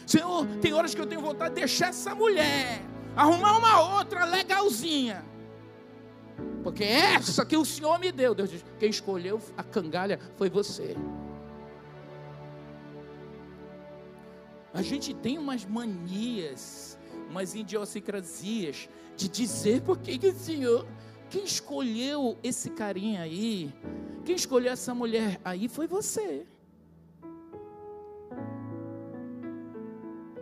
Senhor, 0.08 0.46
tem 0.62 0.72
horas 0.74 0.96
que 0.96 1.02
eu 1.02 1.06
tenho 1.06 1.20
vontade 1.20 1.56
de 1.56 1.60
deixar 1.60 1.90
essa 1.90 2.16
mulher, 2.16 2.82
arrumar 3.16 3.58
uma 3.58 3.98
outra 3.98 4.24
legalzinha. 4.24 5.35
Porque 6.66 6.84
essa 6.84 7.46
que 7.46 7.56
o 7.56 7.64
Senhor 7.64 8.00
me 8.00 8.12
deu, 8.12 8.34
Deus 8.34 8.50
diz, 8.50 8.66
quem 8.80 8.90
escolheu 8.90 9.40
a 9.56 9.62
cangalha 9.62 10.20
foi 10.36 10.50
você. 10.50 10.98
A 14.74 14.82
gente 14.82 15.14
tem 15.14 15.38
umas 15.38 15.64
manias, 15.64 16.98
umas 17.30 17.54
idiosincrasias 17.54 18.90
de 19.16 19.30
dizer 19.30 19.84
por 19.84 20.00
que 20.00 20.18
o 20.28 20.34
Senhor 20.34 20.88
quem 21.30 21.44
escolheu 21.44 22.36
esse 22.42 22.72
carinha 22.72 23.22
aí, 23.22 23.72
quem 24.26 24.36
escolheu 24.36 24.74
essa 24.74 24.96
mulher 24.96 25.40
aí 25.46 25.68
foi 25.68 25.86
você. 25.86 26.48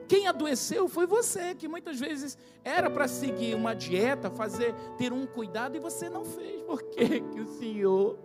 Quem 0.08 0.28
adoeceu 0.28 0.88
foi 0.88 1.06
você, 1.06 1.56
que 1.56 1.68
muitas 1.68 2.00
vezes 2.00 2.38
era 2.64 2.90
para 2.90 3.08
seguir 3.08 3.56
uma 3.56 3.74
dieta, 3.74 4.30
fazer, 4.30 4.74
ter 4.98 5.14
um 5.14 5.26
cuidado 5.26 5.76
e 5.76 5.80
você 5.80 6.10
não 6.10 6.26
fez. 6.26 6.62
Por 6.64 6.84
que, 6.84 7.20
que 7.32 7.40
o 7.40 7.48
Senhor 7.58 8.20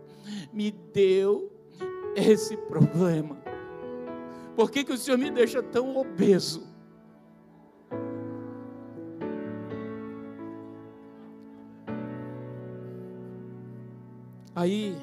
me 0.52 0.70
deu 0.70 1.52
esse 2.14 2.56
problema? 2.56 3.36
Por 4.56 4.70
que, 4.70 4.82
que 4.82 4.92
o 4.92 4.98
Senhor 4.98 5.16
me 5.16 5.30
deixa 5.30 5.62
tão 5.62 5.96
obeso? 5.96 6.66
Aí 14.54 14.98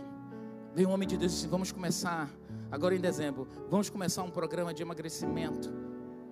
veio 0.74 0.90
um 0.90 0.92
homem 0.92 1.08
de 1.08 1.16
Deus 1.16 1.32
e 1.32 1.36
disse: 1.36 1.48
Vamos 1.48 1.72
começar, 1.72 2.30
agora 2.70 2.94
em 2.94 3.00
dezembro, 3.00 3.48
vamos 3.70 3.90
começar 3.90 4.22
um 4.24 4.30
programa 4.30 4.74
de 4.74 4.82
emagrecimento. 4.82 5.85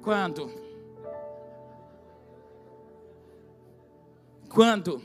Quando? 0.03 0.51
Quando? 4.49 5.01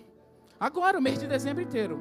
Agora, 0.58 0.98
o 0.98 1.00
mês 1.00 1.20
de 1.20 1.28
dezembro 1.28 1.62
inteiro. 1.62 2.00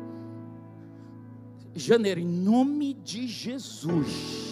Janeiro, 1.76 2.20
em 2.20 2.26
nome 2.26 2.96
de 2.96 3.28
Jesus. 3.28 4.52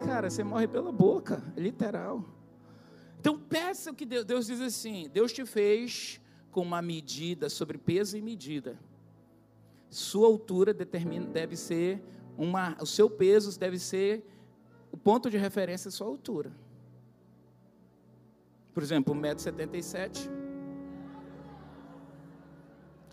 Cara, 0.00 0.28
você 0.28 0.42
morre 0.42 0.66
pela 0.66 0.90
boca, 0.90 1.40
literal. 1.56 2.24
Então 3.20 3.38
peça 3.38 3.92
o 3.92 3.94
que 3.94 4.04
Deus, 4.04 4.24
Deus 4.24 4.46
diz 4.46 4.60
assim: 4.60 5.08
Deus 5.12 5.32
te 5.32 5.46
fez 5.46 6.20
com 6.50 6.62
uma 6.62 6.82
medida 6.82 7.48
sobre 7.48 7.78
peso 7.78 8.16
e 8.16 8.22
medida. 8.22 8.76
Sua 9.88 10.26
altura 10.26 10.74
determina, 10.74 11.26
deve 11.26 11.56
ser 11.56 12.02
uma, 12.36 12.76
o 12.80 12.86
seu 12.86 13.08
peso 13.08 13.58
deve 13.58 13.78
ser 13.78 14.24
o 14.92 14.96
ponto 14.96 15.30
de 15.30 15.36
referência 15.36 15.88
à 15.88 15.92
sua 15.92 16.06
altura. 16.06 16.52
Por 18.72 18.82
exemplo, 18.82 19.14
1,77m. 19.14 20.30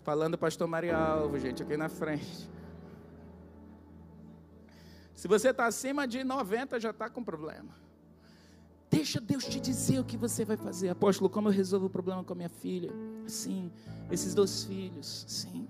Falando 0.02 0.36
pastor 0.36 0.68
Maria 0.68 0.96
Alvo, 0.96 1.38
gente, 1.38 1.62
aqui 1.62 1.76
na 1.76 1.88
frente. 1.88 2.50
Se 5.14 5.26
você 5.26 5.48
está 5.48 5.64
acima 5.64 6.06
de 6.06 6.22
90, 6.22 6.78
já 6.78 6.90
está 6.90 7.08
com 7.08 7.24
problema. 7.24 7.74
Deixa 8.90 9.20
Deus 9.20 9.44
te 9.44 9.58
dizer 9.58 9.98
o 9.98 10.04
que 10.04 10.16
você 10.16 10.44
vai 10.44 10.56
fazer. 10.56 10.90
Apóstolo, 10.90 11.30
como 11.30 11.48
eu 11.48 11.52
resolvo 11.52 11.86
o 11.86 11.90
problema 11.90 12.22
com 12.22 12.32
a 12.34 12.36
minha 12.36 12.48
filha? 12.48 12.92
Sim, 13.26 13.72
esses 14.10 14.34
dois 14.34 14.64
filhos, 14.64 15.24
sim. 15.26 15.66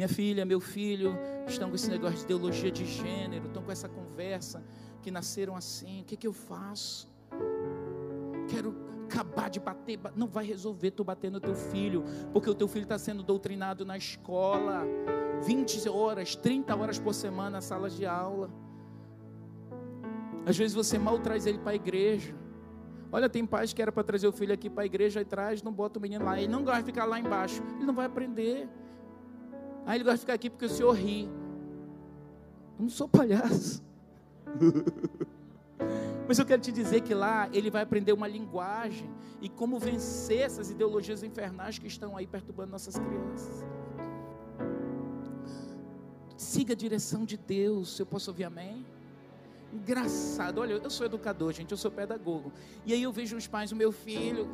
Minha 0.00 0.08
filha, 0.08 0.46
meu 0.46 0.60
filho 0.60 1.14
estão 1.46 1.68
com 1.68 1.74
esse 1.74 1.90
negócio 1.90 2.16
de 2.16 2.24
ideologia 2.24 2.70
de 2.70 2.86
gênero, 2.86 3.48
estão 3.48 3.62
com 3.62 3.70
essa 3.70 3.86
conversa 3.86 4.64
que 5.02 5.10
nasceram 5.10 5.54
assim. 5.54 6.00
O 6.00 6.04
que, 6.04 6.16
que 6.16 6.26
eu 6.26 6.32
faço? 6.32 7.06
Quero 8.48 8.74
acabar 9.04 9.50
de 9.50 9.60
bater, 9.60 10.00
não 10.16 10.26
vai 10.26 10.46
resolver 10.46 10.92
tu 10.92 11.04
bater 11.04 11.30
no 11.30 11.38
teu 11.38 11.54
filho, 11.54 12.02
porque 12.32 12.48
o 12.48 12.54
teu 12.54 12.66
filho 12.66 12.84
está 12.84 12.98
sendo 12.98 13.22
doutrinado 13.22 13.84
na 13.84 13.98
escola, 13.98 14.86
20 15.42 15.86
horas, 15.90 16.34
30 16.34 16.74
horas 16.74 16.98
por 16.98 17.12
semana 17.12 17.50
na 17.50 17.60
sala 17.60 17.90
de 17.90 18.06
aula. 18.06 18.48
Às 20.46 20.56
vezes 20.56 20.74
você 20.74 20.98
mal 20.98 21.18
traz 21.18 21.44
ele 21.44 21.58
para 21.58 21.72
a 21.72 21.74
igreja. 21.74 22.34
Olha, 23.12 23.28
tem 23.28 23.44
pais 23.44 23.74
que 23.74 23.82
era 23.82 23.92
para 23.92 24.02
trazer 24.02 24.28
o 24.28 24.32
filho 24.32 24.54
aqui 24.54 24.70
para 24.70 24.84
a 24.84 24.86
igreja 24.86 25.20
e 25.20 25.26
traz, 25.26 25.62
não 25.62 25.74
bota 25.74 25.98
o 25.98 26.02
menino 26.02 26.24
lá. 26.24 26.38
Ele 26.38 26.50
não 26.50 26.64
gosta 26.64 26.80
de 26.80 26.86
ficar 26.86 27.04
lá 27.04 27.20
embaixo. 27.20 27.62
Ele 27.76 27.84
não 27.84 27.92
vai 27.92 28.06
aprender. 28.06 28.66
Aí 29.86 29.96
ele 29.96 30.04
gosta 30.04 30.16
de 30.16 30.20
ficar 30.20 30.34
aqui 30.34 30.50
porque 30.50 30.64
o 30.64 30.68
senhor 30.68 30.92
ri. 30.92 31.24
Eu 32.78 32.82
não 32.82 32.88
sou 32.88 33.08
palhaço. 33.08 33.82
Mas 36.26 36.38
eu 36.38 36.46
quero 36.46 36.62
te 36.62 36.70
dizer 36.70 37.00
que 37.00 37.12
lá 37.12 37.48
ele 37.52 37.70
vai 37.70 37.82
aprender 37.82 38.12
uma 38.12 38.28
linguagem 38.28 39.10
e 39.40 39.48
como 39.48 39.78
vencer 39.78 40.42
essas 40.42 40.70
ideologias 40.70 41.22
infernais 41.22 41.78
que 41.78 41.86
estão 41.86 42.16
aí 42.16 42.26
perturbando 42.26 42.70
nossas 42.70 42.96
crianças. 42.96 43.64
Siga 46.36 46.72
a 46.72 46.76
direção 46.76 47.24
de 47.24 47.36
Deus. 47.36 47.98
Eu 47.98 48.06
posso 48.06 48.30
ouvir 48.30 48.44
amém? 48.44 48.86
Engraçado, 49.72 50.60
olha, 50.60 50.74
eu 50.74 50.90
sou 50.90 51.06
educador, 51.06 51.52
gente, 51.52 51.70
eu 51.70 51.76
sou 51.76 51.90
pedagogo. 51.90 52.52
E 52.84 52.92
aí 52.92 53.02
eu 53.02 53.12
vejo 53.12 53.36
os 53.36 53.46
pais, 53.46 53.70
o 53.70 53.76
meu 53.76 53.92
filho, 53.92 54.48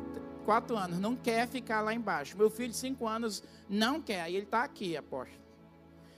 quatro 0.47 0.77
anos, 0.77 0.97
não 0.97 1.13
quer 1.13 1.45
ficar 1.45 1.81
lá 1.81 1.93
embaixo. 1.93 2.37
Meu 2.37 2.49
filho, 2.49 2.73
cinco 2.73 3.05
anos, 3.05 3.43
não 3.67 4.01
quer. 4.01 4.21
Aí 4.21 4.33
ele 4.33 4.45
está 4.45 4.63
aqui, 4.63 4.95
aposto. 4.95 5.37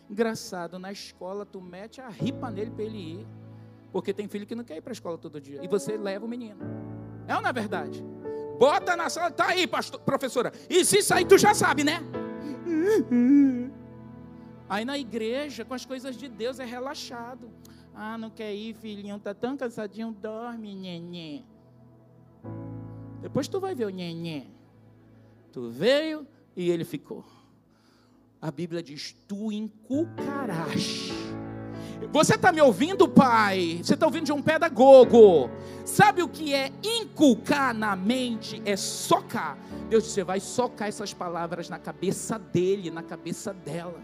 Engraçado, 0.08 0.78
na 0.78 0.92
escola 0.92 1.48
tu 1.48 1.60
mete 1.60 2.00
a 2.00 2.10
ripa 2.10 2.52
nele 2.52 2.70
para 2.70 2.84
ele 2.84 2.98
ir. 2.98 3.28
Porque 3.92 4.14
tem 4.14 4.28
filho 4.28 4.46
que 4.46 4.54
não 4.54 4.64
quer 4.64 4.78
ir 4.78 4.82
para 4.82 4.92
a 4.92 4.94
escola 4.94 5.18
todo 5.18 5.42
dia. 5.42 5.60
E 5.64 5.68
você 5.68 5.98
leva 5.98 6.28
o 6.28 6.30
menino. 6.30 6.60
É 7.28 7.36
ou 7.36 7.42
não 7.42 7.50
é 7.50 7.54
verdade? 7.54 8.06
Bota 8.60 8.96
na 8.96 9.10
sala, 9.10 9.32
tá 9.32 9.48
aí, 9.48 9.66
pastor, 9.66 10.00
professora. 10.00 10.54
E 10.70 10.86
se 10.86 11.02
sair, 11.02 11.26
tu 11.26 11.36
já 11.36 11.56
sabe, 11.56 11.84
né? 11.84 12.00
Aí 14.70 14.86
na 14.86 14.96
igreja, 14.96 15.66
com 15.66 15.74
as 15.74 15.88
coisas 15.88 16.16
de 16.16 16.30
Deus, 16.30 16.60
é 16.60 16.66
relaxado. 16.66 17.50
Ah, 17.96 18.16
não 18.16 18.30
quer 18.30 18.54
ir, 18.54 18.76
filhinho, 18.76 19.20
tá 19.20 19.34
tão 19.34 19.58
cansadinho, 19.58 20.12
dorme, 20.12 20.76
neném. 20.76 21.48
Depois 23.22 23.48
tu 23.48 23.60
vai 23.60 23.76
ver 23.76 23.86
o 23.86 23.90
neném. 23.90 24.52
Tu 25.52 25.70
veio 25.70 26.28
e 26.56 26.70
ele 26.70 26.84
ficou. 26.84 27.26
A 28.42 28.52
Bíblia 28.52 28.82
diz: 28.82 29.16
Tu 29.28 29.52
inculcarás. 29.52 31.10
Você 32.12 32.36
está 32.36 32.52
me 32.52 32.62
ouvindo, 32.62 33.08
pai? 33.08 33.82
Você 33.84 33.94
está 33.94 34.06
ouvindo 34.06 34.26
de 34.26 34.32
um 34.32 34.42
pedagogo. 34.42 35.50
Sabe 35.84 36.24
o 36.24 36.30
que 36.30 36.54
é 36.54 36.72
inculcar 36.82 37.74
na 37.74 37.96
mente? 37.96 38.62
É 38.66 38.78
socar. 38.78 39.58
Deus, 39.90 40.06
você 40.06 40.24
vai 40.24 40.40
socar 40.40 40.88
essas 40.88 41.14
palavras 41.14 41.68
na 41.68 41.78
cabeça 41.78 42.40
dele, 42.40 42.90
na 42.90 43.04
cabeça 43.04 43.54
dela. 43.54 44.02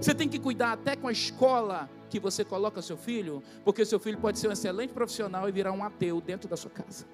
Você 0.00 0.14
tem 0.14 0.28
que 0.28 0.38
cuidar 0.38 0.72
até 0.72 0.94
com 0.94 1.08
a 1.08 1.12
escola 1.12 1.88
que 2.10 2.20
você 2.20 2.44
coloca 2.44 2.82
seu 2.82 2.96
filho, 2.96 3.42
porque 3.64 3.84
seu 3.84 3.98
filho 3.98 4.18
pode 4.18 4.38
ser 4.38 4.48
um 4.48 4.52
excelente 4.52 4.92
profissional 4.92 5.48
e 5.48 5.52
virar 5.52 5.72
um 5.72 5.82
ateu 5.82 6.20
dentro 6.20 6.48
da 6.48 6.56
sua 6.56 6.70
casa. 6.70 7.06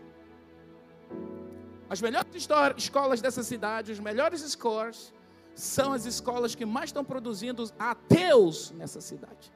As 1.94 2.00
melhores 2.00 2.48
escolas 2.76 3.20
dessa 3.20 3.44
cidade, 3.44 3.92
os 3.92 4.00
melhores 4.00 4.40
scores, 4.40 5.14
são 5.54 5.92
as 5.92 6.06
escolas 6.06 6.52
que 6.52 6.66
mais 6.66 6.88
estão 6.88 7.04
produzindo 7.04 7.70
ateus 7.78 8.72
nessa 8.72 9.00
cidade. 9.00 9.52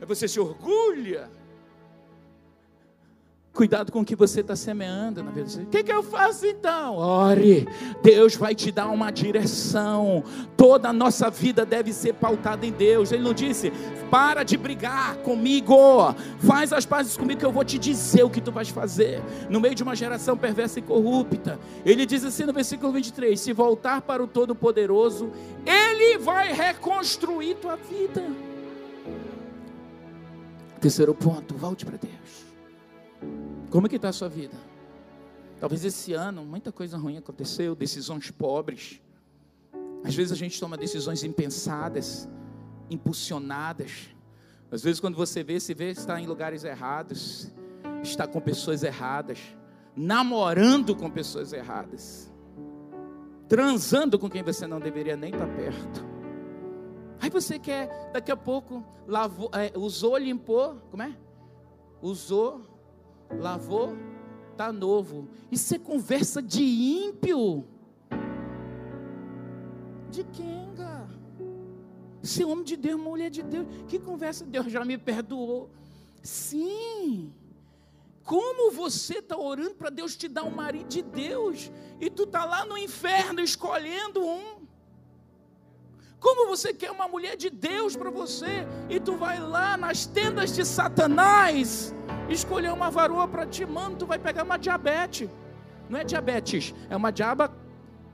Aí 0.00 0.06
você 0.06 0.26
se 0.26 0.40
orgulha 0.40 1.30
Cuidado 3.54 3.92
com 3.92 4.00
o 4.00 4.04
que 4.04 4.16
você 4.16 4.40
está 4.40 4.56
semeando 4.56 5.22
na 5.22 5.30
vida. 5.30 5.62
O 5.62 5.66
que, 5.66 5.84
que 5.84 5.92
eu 5.92 6.02
faço 6.02 6.44
então? 6.44 6.96
Ore, 6.96 7.68
Deus 8.02 8.34
vai 8.34 8.52
te 8.52 8.72
dar 8.72 8.88
uma 8.88 9.12
direção. 9.12 10.24
Toda 10.56 10.88
a 10.88 10.92
nossa 10.92 11.30
vida 11.30 11.64
deve 11.64 11.92
ser 11.92 12.14
pautada 12.14 12.66
em 12.66 12.72
Deus. 12.72 13.12
Ele 13.12 13.22
não 13.22 13.32
disse, 13.32 13.72
para 14.10 14.42
de 14.42 14.56
brigar 14.56 15.18
comigo, 15.18 15.76
faz 16.40 16.72
as 16.72 16.84
pazes 16.84 17.16
comigo 17.16 17.38
que 17.38 17.46
eu 17.46 17.52
vou 17.52 17.64
te 17.64 17.78
dizer 17.78 18.24
o 18.24 18.30
que 18.30 18.40
tu 18.40 18.50
vais 18.50 18.70
fazer. 18.70 19.22
No 19.48 19.60
meio 19.60 19.76
de 19.76 19.84
uma 19.84 19.94
geração 19.94 20.36
perversa 20.36 20.80
e 20.80 20.82
corrupta. 20.82 21.56
Ele 21.86 22.04
diz 22.04 22.24
assim 22.24 22.42
no 22.42 22.52
versículo 22.52 22.90
23: 22.90 23.38
Se 23.38 23.52
voltar 23.52 24.00
para 24.00 24.20
o 24.20 24.26
Todo-Poderoso, 24.26 25.30
Ele 25.64 26.18
vai 26.18 26.52
reconstruir 26.52 27.54
tua 27.54 27.76
vida. 27.76 28.20
Terceiro 30.80 31.14
ponto, 31.14 31.54
volte 31.54 31.86
para 31.86 31.96
Deus. 31.96 32.43
Como 33.74 33.88
é 33.88 33.90
que 33.90 33.96
está 33.96 34.10
a 34.10 34.12
sua 34.12 34.28
vida? 34.28 34.56
Talvez 35.58 35.84
esse 35.84 36.12
ano 36.12 36.44
muita 36.44 36.70
coisa 36.70 36.96
ruim 36.96 37.16
aconteceu, 37.16 37.74
decisões 37.74 38.30
pobres. 38.30 39.02
Às 40.04 40.14
vezes 40.14 40.30
a 40.30 40.36
gente 40.36 40.60
toma 40.60 40.76
decisões 40.76 41.24
impensadas, 41.24 42.28
impulsionadas. 42.88 44.10
Às 44.70 44.80
vezes 44.80 45.00
quando 45.00 45.16
você 45.16 45.42
vê, 45.42 45.58
se 45.58 45.74
vê 45.74 45.90
está 45.90 46.20
em 46.20 46.26
lugares 46.28 46.62
errados, 46.62 47.50
está 48.00 48.28
com 48.28 48.40
pessoas 48.40 48.84
erradas, 48.84 49.40
namorando 49.96 50.94
com 50.94 51.10
pessoas 51.10 51.52
erradas, 51.52 52.32
transando 53.48 54.20
com 54.20 54.30
quem 54.30 54.44
você 54.44 54.68
não 54.68 54.78
deveria 54.78 55.16
nem 55.16 55.32
estar 55.32 55.48
perto. 55.48 56.06
Aí 57.20 57.28
você 57.28 57.58
quer, 57.58 58.12
daqui 58.12 58.30
a 58.30 58.36
pouco, 58.36 58.84
lavou, 59.04 59.50
é, 59.52 59.76
usou, 59.76 60.16
limpou, 60.16 60.76
como 60.92 61.02
é? 61.02 61.16
Usou, 62.00 62.73
lavou, 63.30 63.96
tá 64.56 64.72
novo. 64.72 65.28
Isso 65.50 65.74
é 65.74 65.78
conversa 65.78 66.42
de 66.42 66.62
ímpio. 66.62 67.64
De 70.10 70.24
quem, 70.24 70.72
cara? 70.76 71.08
Ser 72.22 72.44
homem 72.44 72.64
de 72.64 72.76
Deus, 72.76 73.00
mulher 73.00 73.30
de 73.30 73.42
Deus. 73.42 73.66
Que 73.88 73.98
conversa? 73.98 74.44
Deus 74.44 74.70
já 74.70 74.84
me 74.84 74.96
perdoou. 74.96 75.70
Sim. 76.22 77.32
Como 78.24 78.72
você 78.72 79.18
está 79.18 79.36
orando 79.36 79.74
para 79.74 79.90
Deus 79.90 80.16
te 80.16 80.28
dar 80.28 80.44
um 80.44 80.50
marido 80.50 80.88
de 80.88 81.02
Deus 81.02 81.70
e 82.00 82.08
tu 82.08 82.22
está 82.22 82.44
lá 82.44 82.64
no 82.64 82.78
inferno 82.78 83.40
escolhendo 83.40 84.24
um? 84.24 84.64
Como 86.18 86.46
você 86.46 86.72
quer 86.72 86.90
uma 86.90 87.06
mulher 87.06 87.36
de 87.36 87.50
Deus 87.50 87.94
para 87.94 88.08
você 88.08 88.66
e 88.88 88.98
tu 88.98 89.14
vai 89.16 89.38
lá 89.38 89.76
nas 89.76 90.06
tendas 90.06 90.54
de 90.54 90.64
Satanás 90.64 91.94
escolher 92.28 92.72
uma 92.72 92.90
varoa 92.90 93.26
para 93.28 93.46
ti, 93.46 93.64
mano, 93.66 93.96
tu 93.96 94.06
vai 94.06 94.18
pegar 94.18 94.42
uma 94.44 94.56
diabetes. 94.56 95.28
Não 95.88 95.98
é 95.98 96.04
diabetes, 96.04 96.74
é 96.88 96.96
uma 96.96 97.10
diaba 97.10 97.52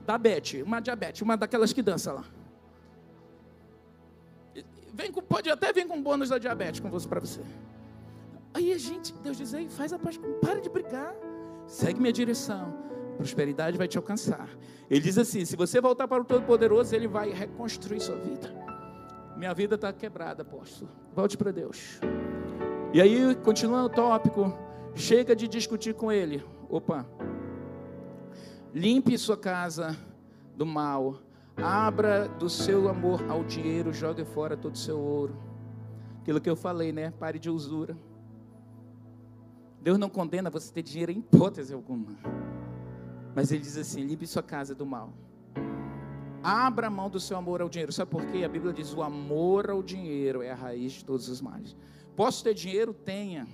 da 0.05 0.17
Bete, 0.17 0.61
uma 0.61 0.79
diabetes, 0.81 1.21
uma 1.21 1.37
daquelas 1.37 1.71
que 1.71 1.81
dança 1.81 2.11
lá. 2.11 2.25
Vem 4.93 5.11
com, 5.11 5.21
pode 5.21 5.49
até 5.49 5.71
vir 5.71 5.87
com 5.87 6.01
bônus 6.01 6.29
da 6.29 6.37
diabetes 6.37 6.79
com 6.79 6.89
você 6.89 7.07
para 7.07 7.19
você. 7.19 7.41
Aí 8.53 8.73
a 8.73 8.77
gente, 8.77 9.13
Deus 9.23 9.37
diz 9.37 9.53
aí, 9.53 9.69
faz 9.69 9.93
a 9.93 9.99
paz, 9.99 10.19
para 10.41 10.59
de 10.59 10.69
brigar, 10.69 11.13
segue 11.65 11.99
minha 11.99 12.11
direção 12.11 12.91
prosperidade 13.21 13.77
vai 13.77 13.87
te 13.87 13.97
alcançar. 13.97 14.49
Ele 14.89 14.99
diz 14.99 15.17
assim: 15.17 15.45
se 15.45 15.55
você 15.55 15.79
voltar 15.79 16.07
para 16.07 16.21
o 16.21 16.25
Todo-Poderoso, 16.25 16.95
Ele 16.95 17.07
vai 17.07 17.31
reconstruir 17.31 17.99
sua 17.99 18.17
vida. 18.17 18.51
Minha 19.37 19.53
vida 19.53 19.75
está 19.75 19.93
quebrada, 19.93 20.41
apóstolo. 20.41 20.89
Volte 21.13 21.37
para 21.37 21.51
Deus. 21.51 21.99
E 22.93 22.99
aí, 22.99 23.33
continuando 23.35 23.85
o 23.85 23.89
tópico, 23.89 24.53
chega 24.93 25.33
de 25.33 25.47
discutir 25.47 25.93
com 25.93 26.11
Ele. 26.11 26.43
Opa. 26.69 27.05
Limpe 28.73 29.17
sua 29.17 29.37
casa 29.37 29.97
do 30.57 30.65
mal. 30.65 31.21
Abra 31.55 32.27
do 32.27 32.49
seu 32.49 32.89
amor 32.89 33.23
ao 33.29 33.45
dinheiro, 33.45 33.93
jogue 33.93 34.25
fora 34.25 34.57
todo 34.57 34.75
o 34.75 34.77
seu 34.77 34.99
ouro. 34.99 35.37
Aquilo 36.21 36.41
que 36.41 36.49
eu 36.49 36.55
falei, 36.55 36.91
né? 36.91 37.11
Pare 37.11 37.39
de 37.39 37.49
usura. 37.49 37.97
Deus 39.81 39.97
não 39.97 40.09
condena 40.09 40.49
você 40.49 40.73
ter 40.73 40.81
dinheiro 40.81 41.13
em 41.13 41.19
hipótese 41.19 41.73
alguma. 41.73 42.17
Mas 43.33 43.53
ele 43.53 43.61
diz 43.61 43.77
assim: 43.77 44.03
limpe 44.03 44.27
sua 44.27 44.43
casa 44.43 44.75
do 44.75 44.85
mal. 44.85 45.13
Abra 46.43 46.89
mão 46.89 47.09
do 47.09 47.19
seu 47.19 47.37
amor 47.37 47.61
ao 47.61 47.69
dinheiro. 47.69 47.91
Sabe 47.91 48.09
por 48.09 48.25
quê? 48.25 48.43
A 48.43 48.49
Bíblia 48.49 48.73
diz: 48.73 48.93
o 48.93 49.01
amor 49.01 49.69
ao 49.69 49.83
dinheiro 49.83 50.41
é 50.41 50.51
a 50.51 50.55
raiz 50.55 50.93
de 50.93 51.05
todos 51.05 51.27
os 51.29 51.41
males. 51.41 51.75
Posso 52.15 52.43
ter 52.43 52.53
dinheiro? 52.53 52.93
Tenha. 52.93 53.47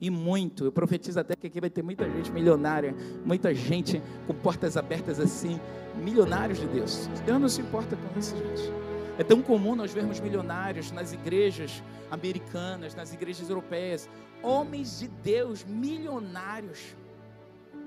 E 0.00 0.10
muito. 0.10 0.64
Eu 0.64 0.72
profetizo 0.72 1.18
até 1.18 1.34
que 1.34 1.46
aqui 1.46 1.60
vai 1.60 1.70
ter 1.70 1.82
muita 1.82 2.08
gente 2.10 2.30
milionária, 2.30 2.94
muita 3.24 3.54
gente 3.54 4.02
com 4.26 4.34
portas 4.34 4.76
abertas 4.76 5.18
assim, 5.18 5.58
milionários 5.96 6.58
de 6.58 6.66
Deus. 6.66 7.08
Deus 7.24 7.40
não 7.40 7.48
se 7.48 7.60
importa 7.62 7.96
com 7.96 8.18
isso, 8.18 8.36
gente. 8.36 8.70
É 9.18 9.24
tão 9.24 9.40
comum 9.40 9.74
nós 9.74 9.94
vermos 9.94 10.20
milionários 10.20 10.92
nas 10.92 11.12
igrejas 11.12 11.82
americanas, 12.10 12.94
nas 12.94 13.14
igrejas 13.14 13.48
europeias, 13.48 14.08
homens 14.42 14.98
de 14.98 15.08
Deus 15.08 15.64
milionários. 15.64 16.94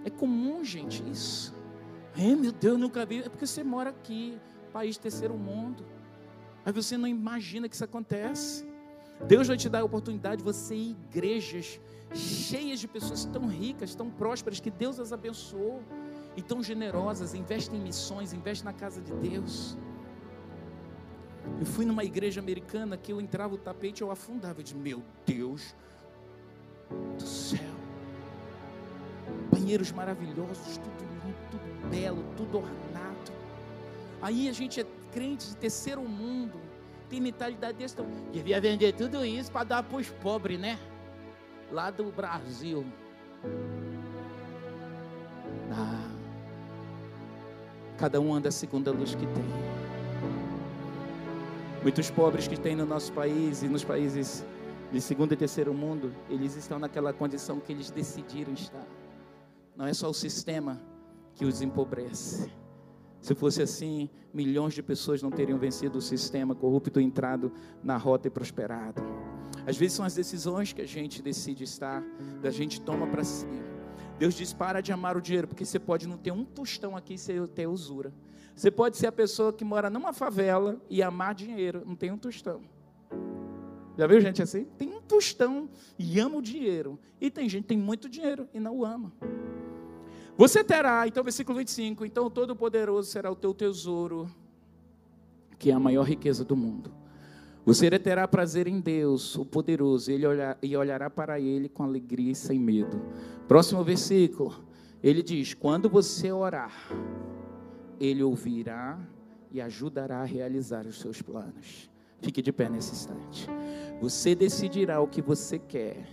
É 0.03 0.09
comum, 0.09 0.63
gente, 0.63 1.03
isso. 1.07 1.53
É, 2.17 2.35
meu 2.35 2.51
Deus, 2.51 2.79
nunca 2.79 3.05
vi. 3.05 3.19
É 3.19 3.29
porque 3.29 3.45
você 3.45 3.63
mora 3.63 3.89
aqui, 3.89 4.39
país 4.73 4.97
terceiro 4.97 5.35
mundo. 5.35 5.85
Aí 6.65 6.73
você 6.73 6.97
não 6.97 7.07
imagina 7.07 7.67
que 7.69 7.75
isso 7.75 7.83
acontece. 7.83 8.67
Deus 9.27 9.47
vai 9.47 9.57
te 9.57 9.67
dar 9.67 9.79
a 9.79 9.83
oportunidade 9.83 10.37
de 10.37 10.43
você 10.43 10.75
ir 10.75 10.91
igrejas 10.91 11.79
cheias 12.13 12.79
de 12.79 12.87
pessoas 12.87 13.25
tão 13.25 13.47
ricas, 13.47 13.93
tão 13.93 14.09
prósperas, 14.09 14.59
que 14.59 14.71
Deus 14.71 14.99
as 14.99 15.13
abençoou, 15.13 15.81
e 16.35 16.41
tão 16.41 16.63
generosas, 16.63 17.33
investem 17.33 17.79
em 17.79 17.83
missões, 17.83 18.33
investem 18.33 18.65
na 18.65 18.73
casa 18.73 19.01
de 19.01 19.13
Deus. 19.13 19.77
Eu 21.59 21.65
fui 21.65 21.85
numa 21.85 22.03
igreja 22.03 22.39
americana 22.39 22.97
que 22.97 23.11
eu 23.11 23.19
entrava 23.19 23.55
o 23.55 23.57
tapete 23.57 24.01
eu 24.01 24.11
afundava. 24.11 24.59
Eu 24.59 24.63
disse, 24.63 24.75
meu 24.75 25.03
Deus 25.25 25.75
do 27.17 27.23
céu. 27.25 27.78
Banheiros 29.69 29.91
maravilhosos, 29.91 30.77
tudo 30.77 31.03
lindo, 31.23 31.37
tudo 31.51 31.89
belo, 31.91 32.25
tudo 32.35 32.57
ornado. 32.57 33.31
Aí 34.19 34.49
a 34.49 34.51
gente 34.51 34.81
é 34.81 34.85
crente 35.13 35.47
de 35.47 35.55
terceiro 35.57 36.01
mundo, 36.01 36.59
tem 37.07 37.21
mentalidade 37.21 37.77
desse. 37.77 37.93
Então, 37.93 38.07
devia 38.31 38.59
vender 38.59 38.93
tudo 38.93 39.23
isso 39.23 39.51
para 39.51 39.63
dar 39.65 39.83
para 39.83 39.99
os 39.99 40.09
pobres, 40.09 40.59
né? 40.59 40.79
Lá 41.71 41.91
do 41.91 42.05
Brasil. 42.05 42.83
Ah, 45.71 46.09
cada 47.99 48.19
um 48.19 48.33
anda 48.33 48.49
segundo 48.49 48.89
a 48.89 48.91
luz 48.91 49.13
que 49.13 49.27
tem. 49.27 49.45
Muitos 51.83 52.09
pobres 52.09 52.47
que 52.47 52.59
tem 52.59 52.75
no 52.75 52.87
nosso 52.87 53.13
país 53.13 53.61
e 53.61 53.67
nos 53.67 53.83
países 53.83 54.43
de 54.91 54.99
segundo 54.99 55.33
e 55.33 55.37
terceiro 55.37 55.75
mundo, 55.75 56.11
eles 56.27 56.55
estão 56.55 56.79
naquela 56.79 57.13
condição 57.13 57.59
que 57.59 57.71
eles 57.71 57.91
decidiram 57.91 58.51
estar. 58.53 58.83
Não 59.79 59.87
é 59.87 59.93
só 59.93 60.09
o 60.09 60.13
sistema 60.13 60.77
que 61.33 61.45
os 61.45 61.61
empobrece. 61.61 62.51
Se 63.21 63.33
fosse 63.33 63.61
assim, 63.61 64.09
milhões 64.33 64.73
de 64.73 64.83
pessoas 64.83 65.21
não 65.21 65.31
teriam 65.31 65.57
vencido 65.57 65.99
o 65.99 66.01
sistema 66.01 66.53
corrupto, 66.53 66.99
entrado 66.99 67.49
na 67.81 67.95
rota 67.95 68.27
e 68.27 68.29
prosperado. 68.29 69.01
Às 69.65 69.77
vezes 69.77 69.95
são 69.95 70.03
as 70.03 70.13
decisões 70.13 70.73
que 70.73 70.81
a 70.81 70.85
gente 70.85 71.21
decide 71.21 71.63
estar, 71.63 72.03
da 72.41 72.51
gente 72.51 72.81
toma 72.81 73.07
para 73.07 73.23
si. 73.23 73.47
Deus 74.17 74.33
diz: 74.33 74.51
para 74.51 74.81
de 74.81 74.91
amar 74.91 75.15
o 75.15 75.21
dinheiro, 75.21 75.47
porque 75.47 75.63
você 75.63 75.79
pode 75.79 76.09
não 76.09 76.17
ter 76.17 76.33
um 76.33 76.43
tostão 76.43 76.97
aqui 76.97 77.15
e 77.15 77.47
ter 77.47 77.65
usura. 77.65 78.13
Você 78.53 78.69
pode 78.69 78.97
ser 78.97 79.07
a 79.07 79.13
pessoa 79.13 79.53
que 79.53 79.63
mora 79.63 79.89
numa 79.89 80.11
favela 80.11 80.77
e 80.89 81.01
amar 81.01 81.33
dinheiro, 81.33 81.83
não 81.85 81.95
tem 81.95 82.11
um 82.11 82.17
tostão. 82.17 82.63
Já 83.97 84.07
viu 84.07 84.19
gente 84.19 84.41
assim? 84.41 84.65
Tem 84.77 84.93
um 84.93 85.01
tostão 85.01 85.69
e 85.97 86.19
ama 86.19 86.35
o 86.35 86.41
dinheiro. 86.41 86.99
E 87.19 87.31
tem 87.31 87.47
gente 87.47 87.63
que 87.63 87.69
tem 87.69 87.77
muito 87.77 88.09
dinheiro 88.09 88.45
e 88.53 88.59
não 88.59 88.75
o 88.75 88.85
ama. 88.85 89.13
Você 90.39 90.63
terá, 90.63 91.05
então, 91.05 91.21
versículo 91.21 91.57
25: 91.57 92.05
Então 92.05 92.29
Todo-Poderoso 92.29 93.11
será 93.11 93.29
o 93.29 93.35
teu 93.35 93.53
tesouro, 93.53 94.31
que 95.57 95.69
é 95.69 95.73
a 95.73 95.79
maior 95.81 96.03
riqueza 96.03 96.45
do 96.45 96.55
mundo. 96.55 96.93
Você 97.65 97.89
terá 97.99 98.25
prazer 98.25 98.65
em 98.65 98.79
Deus, 98.79 99.35
o 99.35 99.43
poderoso, 99.43 100.09
ele 100.09 100.25
olhar, 100.25 100.57
e 100.63 100.77
olhará 100.77 101.09
para 101.09 101.41
ele 101.41 101.67
com 101.67 101.83
alegria 101.83 102.31
e 102.31 102.35
sem 102.35 102.57
medo. 102.57 103.01
Próximo 103.49 103.83
versículo, 103.83 104.63
ele 105.03 105.21
diz: 105.21 105.53
Quando 105.53 105.89
você 105.89 106.31
orar, 106.31 106.87
ele 107.99 108.23
ouvirá 108.23 108.97
e 109.51 109.59
ajudará 109.59 110.21
a 110.21 110.25
realizar 110.25 110.87
os 110.87 111.01
seus 111.01 111.21
planos. 111.21 111.89
Fique 112.21 112.41
de 112.41 112.53
pé 112.53 112.69
nesse 112.69 112.93
instante. 112.93 113.45
Você 113.99 114.33
decidirá 114.35 115.01
o 115.01 115.07
que 115.07 115.21
você 115.21 115.59
quer. 115.59 116.07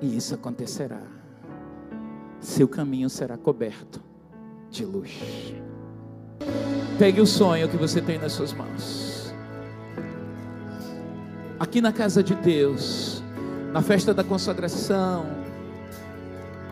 E 0.00 0.16
isso 0.16 0.34
acontecerá. 0.34 1.21
Seu 2.42 2.68
caminho 2.68 3.08
será 3.08 3.38
coberto 3.38 4.02
de 4.68 4.84
luz. 4.84 5.54
Pegue 6.98 7.22
o 7.22 7.26
sonho 7.26 7.66
que 7.70 7.76
você 7.78 8.02
tem 8.02 8.18
nas 8.18 8.32
suas 8.32 8.52
mãos. 8.52 9.32
Aqui 11.58 11.80
na 11.80 11.92
casa 11.92 12.22
de 12.22 12.34
Deus, 12.34 13.22
na 13.72 13.80
festa 13.80 14.12
da 14.12 14.22
consagração, 14.22 15.24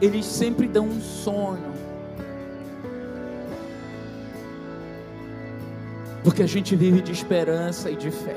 eles 0.02 0.26
sempre 0.26 0.68
dão 0.68 0.86
um 0.86 1.00
sonho 1.00 1.80
Porque 6.22 6.42
a 6.42 6.46
gente 6.46 6.76
vive 6.76 7.00
de 7.00 7.12
esperança 7.12 7.90
e 7.90 7.96
de 7.96 8.10
fé. 8.10 8.36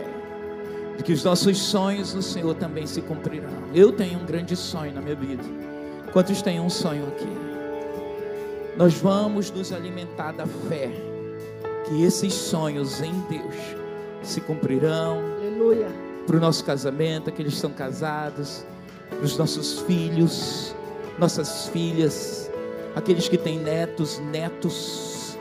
De 0.97 1.03
que 1.03 1.11
os 1.11 1.23
nossos 1.23 1.57
sonhos 1.57 2.13
no 2.13 2.21
Senhor 2.21 2.55
também 2.55 2.87
se 2.87 3.01
cumprirão. 3.01 3.51
Eu 3.73 3.91
tenho 3.91 4.19
um 4.19 4.25
grande 4.25 4.55
sonho 4.55 4.93
na 4.93 5.01
minha 5.01 5.15
vida. 5.15 5.43
Quantos 6.13 6.43
têm 6.43 6.59
um 6.59 6.69
sonho 6.69 7.07
aqui? 7.07 7.27
Nós 8.77 8.93
vamos 8.93 9.49
nos 9.49 9.73
alimentar 9.73 10.31
da 10.31 10.45
fé. 10.45 10.91
Que 11.85 12.03
esses 12.03 12.31
sonhos 12.31 13.01
em 13.01 13.19
Deus 13.21 13.55
se 14.21 14.39
cumprirão. 14.39 15.17
Aleluia. 15.39 15.87
Para 16.27 16.37
o 16.37 16.39
nosso 16.39 16.63
casamento, 16.63 17.29
aqueles 17.29 17.53
que 17.53 17.55
estão 17.55 17.71
casados, 17.71 18.63
para 19.09 19.25
os 19.25 19.35
nossos 19.37 19.79
filhos, 19.79 20.75
nossas 21.17 21.67
filhas, 21.69 22.47
aqueles 22.95 23.27
que 23.27 23.37
têm 23.37 23.57
netos, 23.57 24.19
netos 24.19 25.35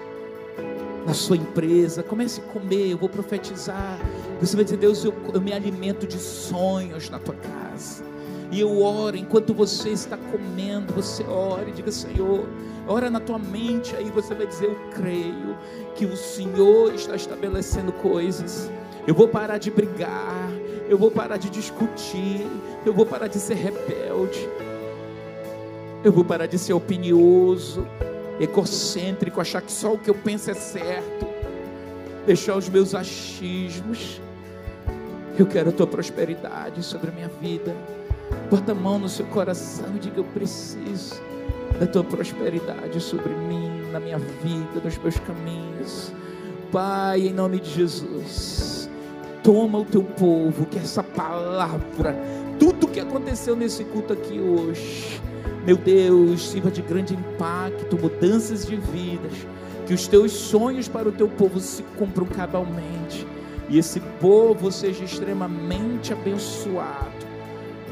na 1.07 1.13
sua 1.13 1.37
empresa, 1.37 2.03
comece 2.03 2.41
a 2.41 2.45
comer, 2.45 2.93
eu 2.93 2.97
vou 2.97 3.11
profetizar. 3.11 3.99
Você 4.41 4.57
vai 4.57 4.65
dizer, 4.65 4.79
Deus, 4.79 5.05
eu, 5.05 5.13
eu 5.35 5.41
me 5.41 5.53
alimento 5.53 6.07
de 6.07 6.17
sonhos 6.17 7.11
na 7.11 7.19
tua 7.19 7.35
casa. 7.35 8.12
E 8.53 8.61
eu 8.61 8.83
oro, 8.83 9.17
enquanto 9.17 9.55
você 9.55 9.89
está 9.89 10.15
comendo, 10.15 10.93
você 10.93 11.25
ora 11.25 11.67
e 11.71 11.73
diga, 11.73 11.91
Senhor, 11.91 12.47
ora 12.87 13.09
na 13.09 13.19
tua 13.19 13.39
mente, 13.39 13.97
aí 13.97 14.11
você 14.11 14.35
vai 14.35 14.47
dizer, 14.47 14.67
eu 14.67 14.77
creio 14.95 15.57
que 15.97 16.05
o 16.05 16.15
Senhor 16.15 16.95
está 16.95 17.17
estabelecendo 17.17 17.91
coisas. 17.93 18.71
Eu 19.07 19.15
vou 19.15 19.27
parar 19.27 19.57
de 19.57 19.71
brigar, 19.71 20.51
eu 20.87 20.99
vou 20.99 21.11
parar 21.11 21.39
de 21.39 21.49
discutir, 21.49 22.47
eu 22.85 22.93
vou 22.93 23.07
parar 23.07 23.27
de 23.27 23.39
ser 23.39 23.55
rebelde, 23.55 24.47
eu 26.05 26.13
vou 26.13 26.23
parar 26.23 26.45
de 26.45 26.59
ser 26.59 26.75
opinioso, 26.75 27.87
egocêntrico, 28.39 29.41
achar 29.41 29.63
que 29.63 29.73
só 29.73 29.95
o 29.95 29.99
que 29.99 30.11
eu 30.11 30.15
penso 30.15 30.51
é 30.51 30.55
certo, 30.55 31.27
deixar 32.27 32.55
os 32.55 32.69
meus 32.69 32.95
achismos. 32.95 34.21
Eu 35.39 35.47
quero 35.47 35.71
a 35.71 35.73
tua 35.73 35.87
prosperidade 35.87 36.83
sobre 36.83 37.09
a 37.09 37.13
minha 37.15 37.29
vida. 37.41 37.75
Bota 38.51 38.73
a 38.73 38.75
mão 38.75 38.99
no 38.99 39.09
seu 39.09 39.27
coração 39.27 39.87
e 39.97 39.99
diga: 39.99 40.19
Eu 40.19 40.25
preciso 40.25 41.21
da 41.79 41.87
tua 41.87 42.05
prosperidade 42.05 43.01
sobre 43.01 43.33
mim, 43.35 43.83
na 43.91 43.99
minha 43.99 44.19
vida, 44.19 44.81
nos 44.85 44.99
meus 44.99 45.19
caminhos. 45.19 46.13
Pai, 46.71 47.29
em 47.29 47.33
nome 47.33 47.61
de 47.61 47.71
Jesus, 47.71 48.89
toma 49.43 49.79
o 49.79 49.85
teu 49.85 50.03
povo, 50.03 50.65
que 50.67 50.79
essa 50.79 51.03
palavra, 51.03 52.17
tudo 52.59 52.89
que 52.89 53.01
aconteceu 53.01 53.57
nesse 53.57 53.85
culto 53.85 54.13
aqui 54.13 54.39
hoje, 54.39 55.21
meu 55.67 55.77
Deus, 55.77 56.49
sirva 56.49 56.71
de 56.71 56.83
grande 56.83 57.15
impacto, 57.15 57.99
mudanças 57.99 58.67
de 58.67 58.77
vidas, 58.77 59.33
que 59.87 59.95
os 59.95 60.07
teus 60.07 60.33
sonhos 60.33 60.89
para 60.89 61.09
o 61.09 61.13
teu 61.13 61.29
povo 61.29 61.61
se 61.61 61.83
cumpram 61.99 62.27
cabalmente, 62.27 63.27
e 63.69 63.79
esse 63.79 64.01
povo 64.21 64.71
seja 64.71 65.05
extremamente 65.05 66.13
abençoado, 66.13 67.22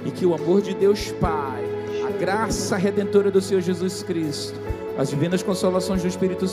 e 0.04 0.10
que 0.10 0.26
o 0.26 0.34
amor 0.34 0.62
de 0.62 0.74
Deus 0.74 1.12
Pai, 1.12 1.64
a 2.06 2.10
graça 2.10 2.76
redentora 2.76 3.30
do 3.30 3.40
Senhor 3.40 3.60
Jesus 3.60 4.02
Cristo, 4.02 4.58
as 4.98 5.10
divinas 5.10 5.42
consolações 5.42 6.02
do 6.02 6.08
Espírito 6.08 6.46
Santo, 6.46 6.48